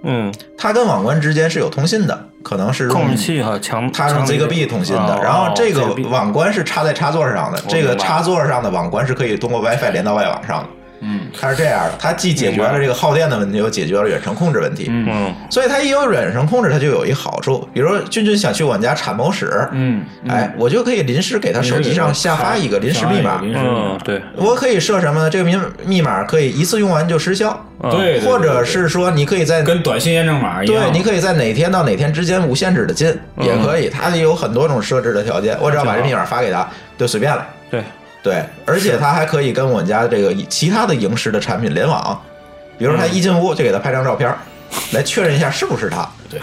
[0.05, 10.69] 嗯，它跟网关之间是有通信的，可能是用控制器和强，它是用强 ZigBee 通信的，哦然后这个网关是插在插座上的，这个插座上的网关是可以通过 WiFi 连到外网上的。
[11.01, 14.87] 嗯，它是这样的，它既解决了这个耗电的问题，又解决了远程控制问题。
[14.89, 25.29] 嗯，所以它一有远程控制，它就有一好处，比如说君君想去我们家铲某屎，嗯，哎，我就可以临时给他手机上下发一个临时密码，临时密码嗯，对，我可以设什么呢？
[25.29, 36.67] 这个密密码可以一次用完就失效，嗯对，或者是说你可以在跟短信验证码一样，对，你可以在哪天到哪天之间无限制的进，嗯也可以，它有很多种设置的条件，我只要把这密码发给他，
[36.97, 37.45] 就随便了。
[37.69, 37.83] 对，
[38.25, 42.19] 对，而且它还可以跟我们家这个其他的萤石的产品联网，
[42.75, 44.33] 比如说他一进屋就给他拍张照片，
[44.93, 46.09] 来确认一下是不是他。
[46.27, 46.39] 对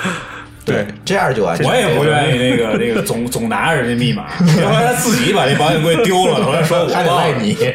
[0.65, 1.67] 对，这样就安全。
[1.67, 4.27] 我也不愿意那个那个总总拿着人家密码，
[4.63, 7.53] 要不然他自己把这保险柜丢了，后来说我 还得忘你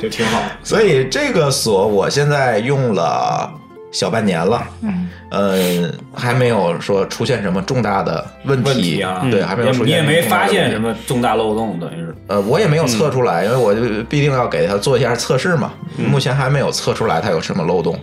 [0.00, 0.42] 这挺好。
[0.64, 3.48] 所以这个锁我现在用了
[3.92, 5.08] 小半年了，嗯，
[6.12, 9.86] 还没有说出现什么重大的问问题啊，对，还没有出现。
[9.86, 10.78] 你也没发现什？
[10.80, 15.72] 么重大漏洞，等于是呃，我也没有测出来，因为我就必定要给它做一下测试嘛。
[15.96, 17.96] 目前还没有测出来它有什么漏洞，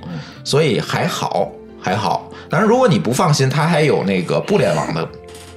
[0.46, 1.52] 所以还好，
[1.82, 2.32] 还好。
[2.50, 5.06] 但是，如果你不放心，它还有那个不联网的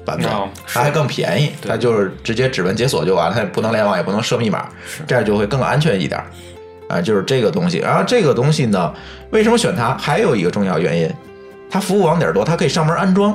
[0.04, 4.68] 版本哦，它还更便宜，它就是直接指纹解锁就完了，它也不能联网，也不能设密码，
[5.06, 6.20] 这样就会更安全一点。
[6.88, 7.78] 啊，就是这个东西。
[7.78, 8.92] 然后这个东西呢，
[9.30, 9.96] 为什么选它？
[9.96, 11.08] 还有一个重要原因，
[11.70, 13.34] 它服务网点多，它可以上门安装。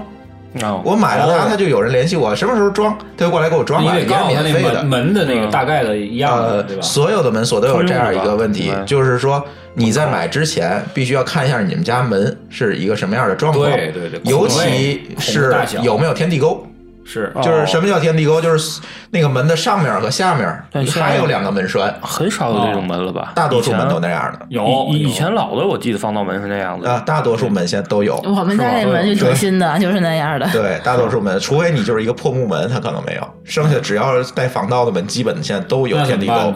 [0.61, 4.83] 啊，我买了它，哦它就有人联系我，什么时候装，他就过来给我装你来，也是免费的。
[4.83, 6.81] 门门的那个大概的一样对，吧？
[6.81, 16.65] 所有的门锁都有这样一个问题就是说你在买之前必须要看一下你们家门是一个什么样的状况，对对对尤其是有没有天地沟。
[17.07, 18.41] 是哦就是什么叫天地沟？
[18.41, 18.81] 就是
[19.11, 20.47] 那个门的上面和下面
[20.91, 23.31] 还有两个门栓，很少有这种门了吧？
[23.35, 24.29] 大多数门都那样。
[24.33, 28.15] 的有以以前老的我记得防盗门是那样的啊，大多数门现在都有。
[28.25, 30.49] 我们家那门就挺新的，就是那样的。
[30.51, 33.21] 对，大多数门，除非你就是一个破木门，它可能没有。
[33.43, 36.53] 剩下只要是带防盗的门，基本现在都有天地沟。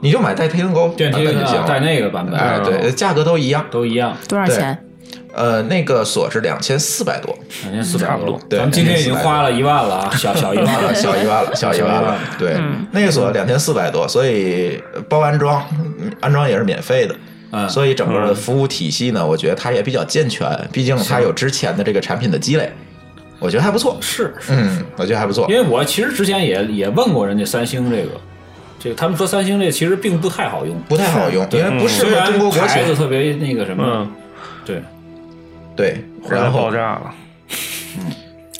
[0.00, 1.64] 你就买带天地沟电梯就行。
[1.66, 3.64] 带那个版本，哎，对，价格都一样。
[3.70, 4.76] 都一样，多少钱？
[5.34, 12.16] 呃，那个锁是两千四百多，两千四百多对咱们今天已经花了一万了啊，小 小一万了，小一万了，小一万了。
[12.38, 12.56] 对，
[12.92, 17.14] 那个锁两千四百多，所以包安装，嗯安装也是免费的。
[17.50, 22.72] 嗯，所以整个的服务体系呢，我觉得它也比较健全，毕竟它有之前的这个产品的积累，
[23.38, 23.96] 我觉得还不错。
[24.00, 25.54] 是嗯，我觉得还不错因。
[25.54, 28.10] 为我其实之前也也问过人家三星这个，
[28.80, 32.66] 这个他们说三星这其实并不太好用，不太好用，因为不适合中国国情。
[32.66, 34.10] 牌子特别那个什么嗯，，
[34.64, 34.82] 对，
[35.76, 37.14] 对，然后爆炸了。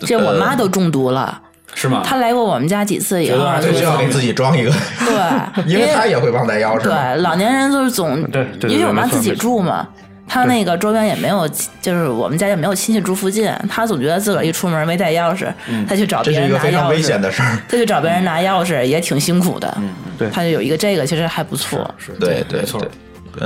[0.01, 1.41] 这我妈都中毒了，
[1.75, 2.03] 是吗？
[2.05, 6.83] 她来过我们家几次以后就就要给自己装一个，对， 因为他也会忘带钥匙。
[6.83, 9.87] 对老年人就是总对对对因为我妈自己住嘛。
[10.27, 11.47] 她那个周边也没有，
[11.83, 13.53] 就是我们家也没有亲戚住附近。
[13.69, 15.53] 她总觉得自个儿一出门没带钥匙，
[15.87, 17.59] 她去找这是一别人拿钥个非常危险匙，的事儿。
[17.69, 19.77] 她去找别人拿钥匙也挺辛苦的。
[20.19, 21.95] 对她就有一个这个，其实还不错。
[21.99, 22.89] 是，对对没错对，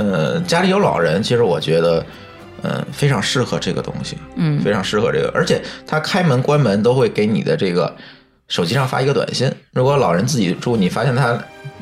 [0.01, 2.03] 呃，家里有老人，其实我觉得，
[2.63, 7.95] 嗯、非常适合这个东西，嗯非常适合这个，而且它开门关门都会给你的这个
[8.47, 9.51] 手机上发一个短信。
[9.71, 11.37] 如果老人自己住，你发现他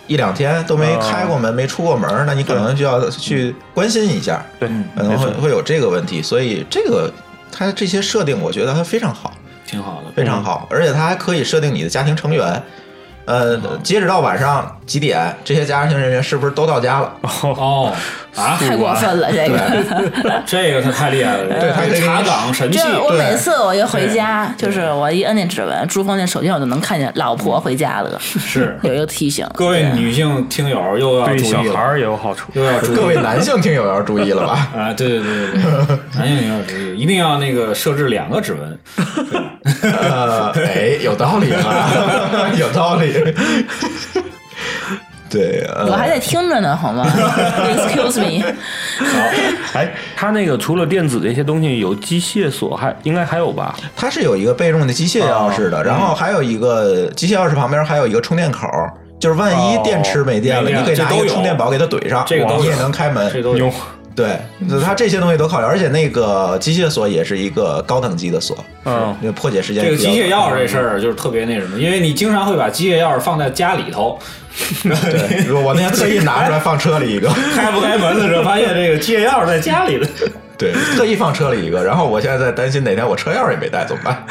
[0.07, 6.21] 一两天都没开过门、没出过门，那你可能就要去关心一下，对，可能会会有这个问题。
[6.21, 7.11] 所以这个
[7.51, 9.33] 它这些设定，我觉得它非常好。
[9.65, 12.63] 挺好的，非常好，而且它还可以设定你的家庭成员，
[13.25, 17.13] 呃，截止到晚上几点，这些家庭人员是不是都到家了？
[17.41, 17.93] 哦
[18.37, 19.57] 啊，太过分了，这个。
[20.45, 23.01] 这个他太厉害了，对他可以查岗神器这。
[23.01, 29.47] 我每次我一回家，就是我一摁那指纹，珠峰那手机上我就能看见老婆回家了，是 有一个提醒。
[29.53, 32.51] 各位女性听友又要对注意了，小孩儿也有好处。
[32.53, 34.67] 又要注意各位男性听友要注意了吧？
[34.77, 38.79] 啊，对对对对对，男性也要注意，一定要那个设置两个指纹。
[39.81, 41.89] 呃，哎，有道理啊，
[42.57, 43.13] 有道理。
[45.29, 47.05] 对，呃我还在听着呢，好吗？
[47.75, 48.43] Excuse me，
[48.99, 49.19] 好
[49.73, 53.75] 哎，它那个除了电子这些东西，有机械锁，还应该还有吧？
[53.95, 58.67] 它是有一个备用的机械钥匙的，然后还有一个机械钥匙旁边还有一个充电口，
[59.19, 63.29] 就是万一电池没电了，你可以拿一个充电宝给它怼上，这个都有你也能开门。
[63.31, 63.71] 这都有。
[64.17, 64.35] 对，
[64.83, 74.17] 它这些东西都考虑，而且那个机械锁也是一个高等级的锁，嗯，那个破解时间这个机械钥匙这事儿就是特别那什么，因为你经常会把机械钥匙放在家里头，
[74.81, 80.07] 对， 我那天特意拿出来放车里一个，开不开门的时候发现这个机械钥匙在家里了。
[80.57, 84.25] 对，特意放车里一个，然后我现在在担心哪天我车钥匙也没带怎么办？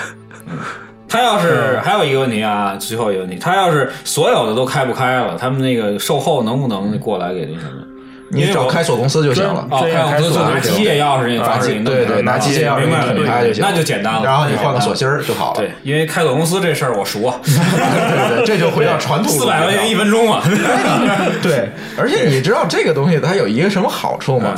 [1.09, 7.96] 他要是还有一个问题啊，最后一个问题，他要是所有的都开不开了，他们那个售后能不能过来给那什么？
[8.29, 9.67] 你找开锁公司就行了。
[9.71, 14.23] 哦，这样开公司拿机械钥匙给你发起，对对，拿机械钥匙明白了，给你开就行，那就简单了。
[14.25, 15.61] 然后你换个锁芯儿就好了。
[15.61, 19.31] 对，因为开锁公司这事儿我熟啊， 对对，这就回到传统。
[19.31, 20.43] 四百块钱一分钟啊。
[21.43, 24.55] 对，而且你知道这个东西它有一个什么好处吗？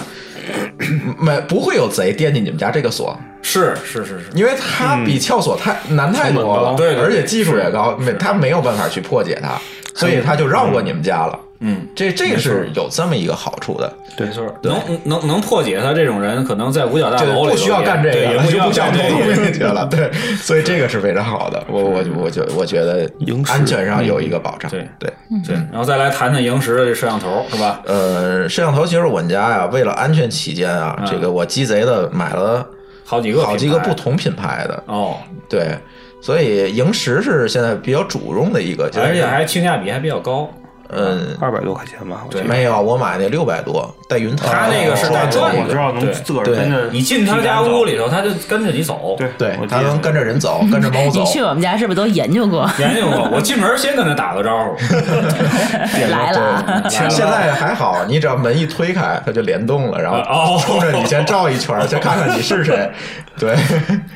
[1.19, 9.61] 没不会有贼惦记你们家这个锁，是是是是，因为它比撬锁太难太多了，对而且技术也高，没它没有办法去破解它，
[9.95, 11.39] 所以它就绕过你们家了。
[11.61, 19.11] 嗯，这这个是有这么一个好处的，没错，能能能破解他这种人，可能在五角大楼里不需要干这，个，也不需要就不想干这个。
[19.11, 19.87] 偷东西去了。
[19.91, 21.65] 对，所以这个是非常好的。
[21.69, 24.71] 我我我觉我觉得萤石安全上有一个保障。
[24.71, 25.13] 对对。
[25.47, 27.81] 对，然后再来谈谈萤石的这摄像头，是吧？
[27.87, 32.67] 呃，摄像头其实我们家呀，为了安全起见啊，嗯这个我鸡贼的买了
[33.05, 35.17] 好几个好几个不同品牌的，哦，
[35.49, 35.77] 对，
[36.23, 40.49] 所以萤石是现在比较主用的一个，而且还性价比还比较高。
[40.91, 42.43] 嗯，二百多块钱吧，对。
[42.43, 49.15] 没有，我买那六百多带云台，他那个是带转的我知道能对自个儿对跟着你进他家屋里头，他就跟着你走。
[49.19, 51.27] 对对我，记得它能跟着人走，跟着猫走你。
[51.27, 52.69] 去我们家是不是都研究过？
[52.79, 54.77] 研究过，我进门先跟他打个招呼。
[56.11, 62.91] 来了啊，现现在还好，你只要门一推开，它就联动了，然哦后冲着你先照一圈儿，先看看你是谁。
[63.39, 63.55] 对，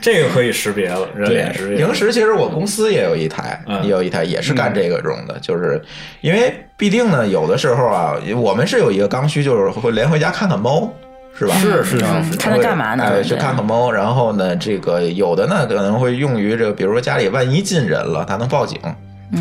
[0.00, 1.76] 这个可以识别了，人脸识别。
[1.76, 5.80] 平时其实我公司也有一台，嗯也有一台也是干这个用的，就是
[6.22, 10.88] 因为必定呢，有的时候啊，我们是有一个刚需，就是会连回家看看猫。
[11.34, 11.54] 是吧？
[11.54, 13.04] 是是是是，看它干嘛呢？
[13.04, 18.78] 哎，对去看看猫，然后呢，这个有的呢可能会用于这个，比如说家里万一进人了，它能报警。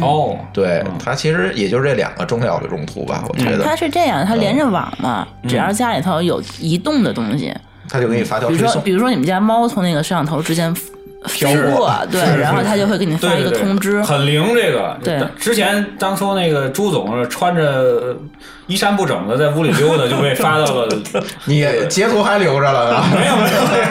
[0.02, 3.66] 哦，对，它其实也就是这两个重要的用途吧，我觉得。
[3.66, 7.54] 它是这样，它连着网嘛，只要家里头有移动的东西，
[7.90, 8.92] 它就给你发条比如说，比。
[8.92, 10.90] 如说你们家猫从那个摄像头之间飞
[11.28, 14.02] 飘过过，对，然后他就会给你发一个对对对通知。
[14.02, 14.42] 很灵。
[14.54, 18.16] 这个对之前当初那个朱总穿着
[18.68, 20.88] 衣衫不整的在屋里溜达，就被发到了。
[21.46, 23.04] 你截图还留着了 呢。
[23.16, 23.86] 没有没有没有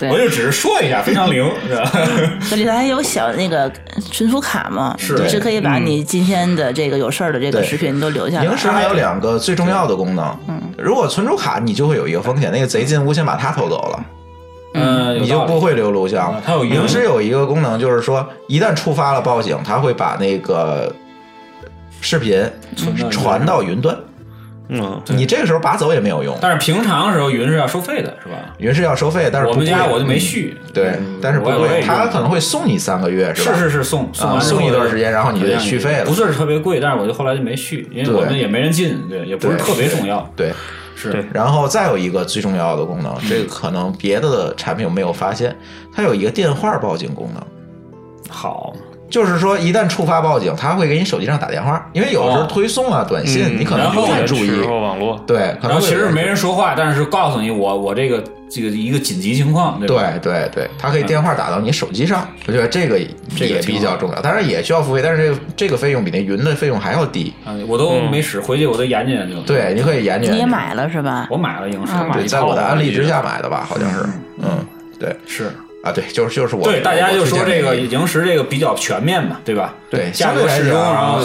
[0.00, 1.90] 没有，我就只是说一下，非常灵，是吧？
[2.50, 3.70] 这里头还有小那个
[4.12, 8.44] 存储卡嘛，是是可以把你今天的这个有事儿的这个视频都留下来。
[8.44, 14.04] 萤石还有两个最重要的功能，嗯如果存储卡，你就会有一个风险，那个贼进屋先把它偷走了，
[14.74, 16.42] 嗯，你就不会留录像了。
[16.44, 20.92] 它有萤石有一个功能，就是说一旦触发了报警，它会把那个
[22.00, 22.44] 视频
[23.08, 23.96] 传到云端，
[24.68, 26.36] 嗯，你这个时候拔走也没有用。
[26.40, 28.34] 但是平常时候云是要收费的，是吧？
[28.58, 31.86] 云是要收费，但是我们家我就没续，对嗯，但是不贵，我也我也用。
[31.86, 33.54] 它可能会送你三个月，是吧？
[33.54, 36.04] 是是是送送一段时间然后你就得续费了。
[36.04, 40.52] 不是特别贵，但是我就后来就没续，因为我们也没人进，对，也不是特别重要，对。
[41.12, 41.24] 是。
[41.32, 45.56] 然后再有一个最重要的功能，这个可能别的产品我没有发现，
[45.92, 47.42] 它有一个电话报警功能。
[48.28, 48.72] 好，
[49.10, 54.68] 就是说，一旦触发报警，他会给你手机上打电话，因为有的时候推送啊、短信，嗯你可能不太注意然。
[54.68, 59.86] 后网络，对，可能其实没人说话，但是告诉你我我这个这个一个紧急情况，对？
[59.86, 67.32] 对对对，它可以电话打到你手机上，我觉得这个也这个挺好比较重要，当然也需要付费，但是这个这个费用比那云的费用还要低。
[67.46, 69.40] 嗯，我都没使，回去我都研究研究。
[69.42, 70.30] 对，你可以研究。
[70.30, 70.46] 你也？
[70.46, 71.26] 买了是吧？
[71.30, 74.00] 我买了应该，嗯对，在我的安利之下买的吧，好像是。
[74.38, 74.64] 嗯，
[74.98, 75.50] 对是
[75.84, 76.64] 啊，对，就是就是我。
[76.64, 79.74] 对大家就说这个推荐的一萤石这个比较全面嘛，对吧？
[79.90, 81.20] 对，价相对适中，然后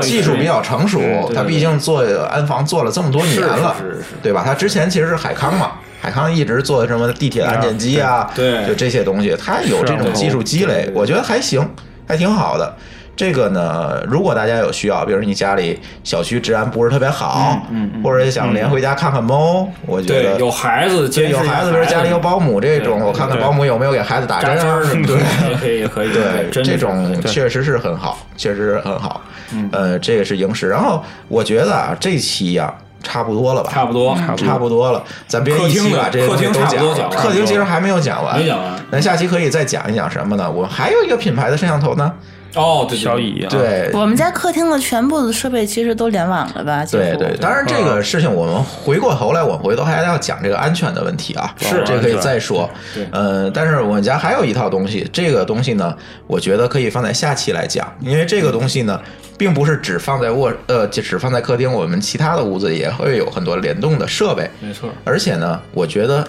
[0.00, 4.42] 技术比较成熟嗯，对它毕竟做安防做了这么多年了，是是是是对吧？
[4.46, 11.68] 它之前其实是海康嘛，海康一直做什么地铁安检机啊，对就这些东西，它有这种技术积累，我觉得还行，
[12.06, 12.76] 还挺好的。
[13.16, 24.56] 这个呢，如果大家有需要，比如你家里小区治安不是特别好，嗯或者想连回家看看猫，我觉得对，有孩子，对有孩子，比如家里有保姆这种，我看看保姆有没有给孩子打针
[25.04, 25.16] 对
[25.60, 29.22] 可以，可以，对，真的是这种确实是很好，确实是很好。
[29.52, 30.68] 嗯呃，这个是萤石。
[30.68, 33.70] 然后我觉得啊，这期呀、差不多了吧？
[33.72, 37.16] 差不多，差不多了，咱别一期把这些东西都客厅讲了。
[37.16, 38.74] 客厅其实还没有讲完，没讲完。
[38.90, 40.50] 咱下期可以再讲一讲什么呢？
[40.50, 42.12] 我还有一个品牌的摄像头呢。
[42.54, 46.84] 哦，对，小乙啊，对，我们家客厅的全部的设备其实都联网了吧？
[46.86, 52.68] 对对，当然这个事情我们回过头来，我回头还要讲这个安全的问题啊，是这可以再说。
[52.94, 59.00] 对呃，但是我们家还有一套东西，这个东西呢，我觉得可以放在下期来讲，因为这个东西呢，
[59.36, 66.26] 并不是只放在卧呃，就只放在客厅，我们其他的屋子也会有很多联动的设备，没错，而且呢，我觉得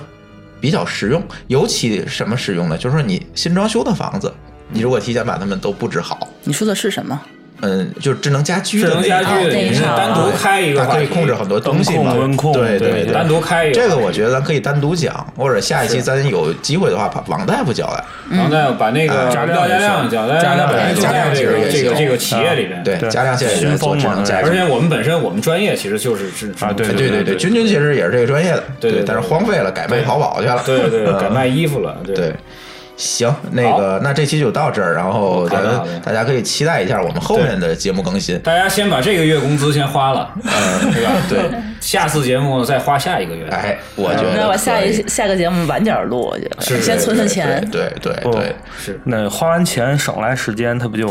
[0.59, 2.77] 比较实用，尤其什么实用呢？
[2.77, 4.33] 就是说你新装修的房子，
[4.69, 6.27] 你如果提前把它们都布置好。
[6.43, 7.19] 你说的是什么？
[7.61, 18.03] 嗯，就是智能家居的那一套能家居，你是单独开一个它可以控制很多东西嘛，温控对对对，单独开一个这个我觉得咱可以单独讲，或者下一期咱有机会的话，把王大夫叫来，
[18.37, 24.53] 王大夫把那个加量廖家亮也行讲，加量在加量这个其实也行这个这个企业里面，对，对加量现在也在做智能家居而。
[24.53, 32.35] 且我们本身我们专业其实就是智啊对对对对，君君其实也是这个专业的，对但是荒废了，改卖淘宝去了，对对改卖衣服了，对。
[32.97, 35.61] 行，那个那这期就到这儿，然后咱
[36.03, 38.39] 大家可以期待一下我们后面的节目更新。
[38.39, 41.11] 大家先把这个月工资先花了，嗯，对吧？
[41.29, 41.39] 对，
[41.81, 43.45] 下次节目再花下一个月。
[43.49, 51.09] 哎，我觉得那我下一下个节目晚点录，我觉得是先存存钱对对对是那花完钱省来时间，他不就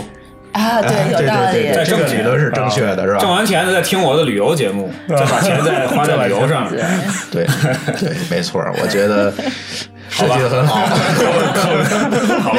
[0.52, 1.62] 啊，对，哎有道理。
[1.62, 3.18] 对对，这个理论是正确的，是吧？
[3.18, 6.66] 挣完钱再听我的旅游节目，再把钱再花在旅游上。
[7.30, 7.44] 对
[8.00, 9.32] 对，没错，我觉得
[10.14, 10.80] 设计的很好。
[12.40, 12.58] 好吧，好吧，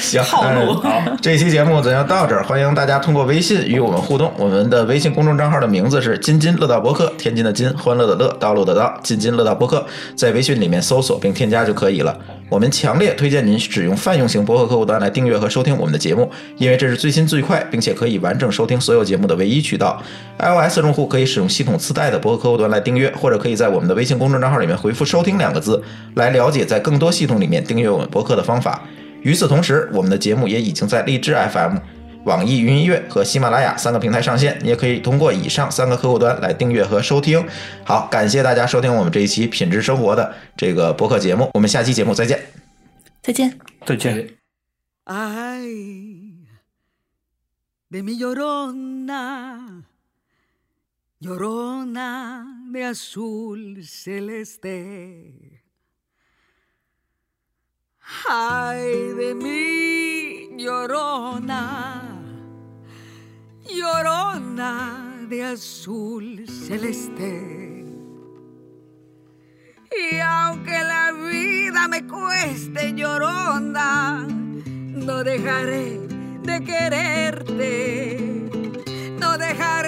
[0.00, 4.32] 行，嗯好，这期节目咱就到这儿，欢迎大家通过微信与我们互动。
[4.36, 12.16] 我们的微信公众账号的名字是“津津乐道播客”，天津的津，欢乐的乐，道路的道，津津乐道播客，在微信里面搜索并添加就可以了。
[12.48, 20.00] 我们强烈推荐您使用泛用型博客客户端来订阅和收听我们的节目，因为这是最新最快，并且可以完整收听所有节目的唯一渠道。
[20.38, 25.82] iOS 用户可以使用系统自带的博客客户端来订阅，或者可以在我们的微信公众账号里面回复“收听”两个字，
[26.14, 28.80] 来了解在更多系统里面订阅我们博客的方法。
[29.22, 31.78] 与此同时，我们的节目也已经在荔枝 FM、
[32.26, 37.46] 网易云音乐和喜马拉雅三个平台上线，你也可以通过以上三个客户端来订阅和收听。
[37.84, 42.46] 好，感谢大家收听我们这一期品质生活的这个播客节目，我们下期节目再见。
[43.22, 43.58] 再见。
[43.86, 44.28] 再见
[45.04, 46.34] ？Ay,
[47.88, 49.84] de mi llorona,
[51.20, 55.32] llorona de azul celeste.
[58.28, 62.15] Ay, de mi llorona,
[63.68, 67.84] llorona de azul celeste.
[69.90, 75.98] Y aunque la vida me cueste llorona, no dejaré
[76.42, 78.18] de quererte,
[79.18, 79.85] no dejaré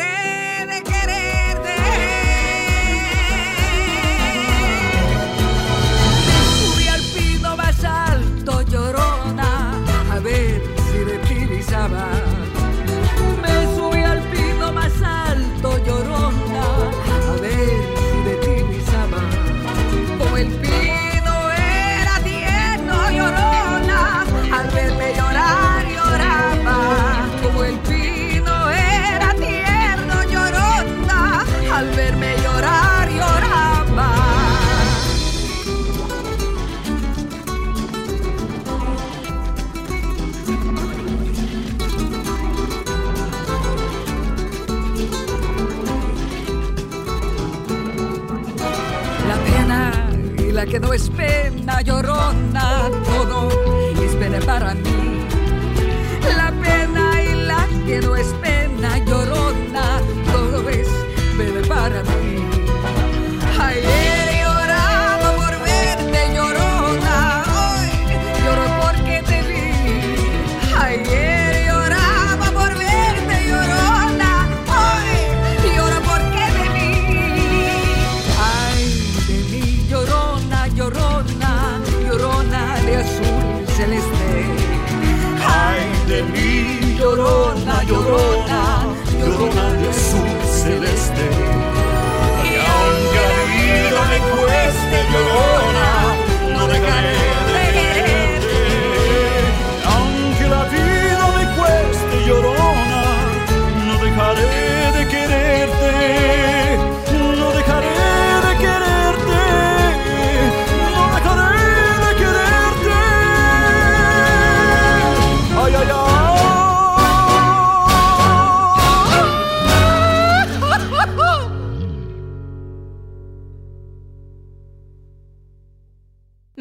[50.89, 52.38] no es pena, llorona,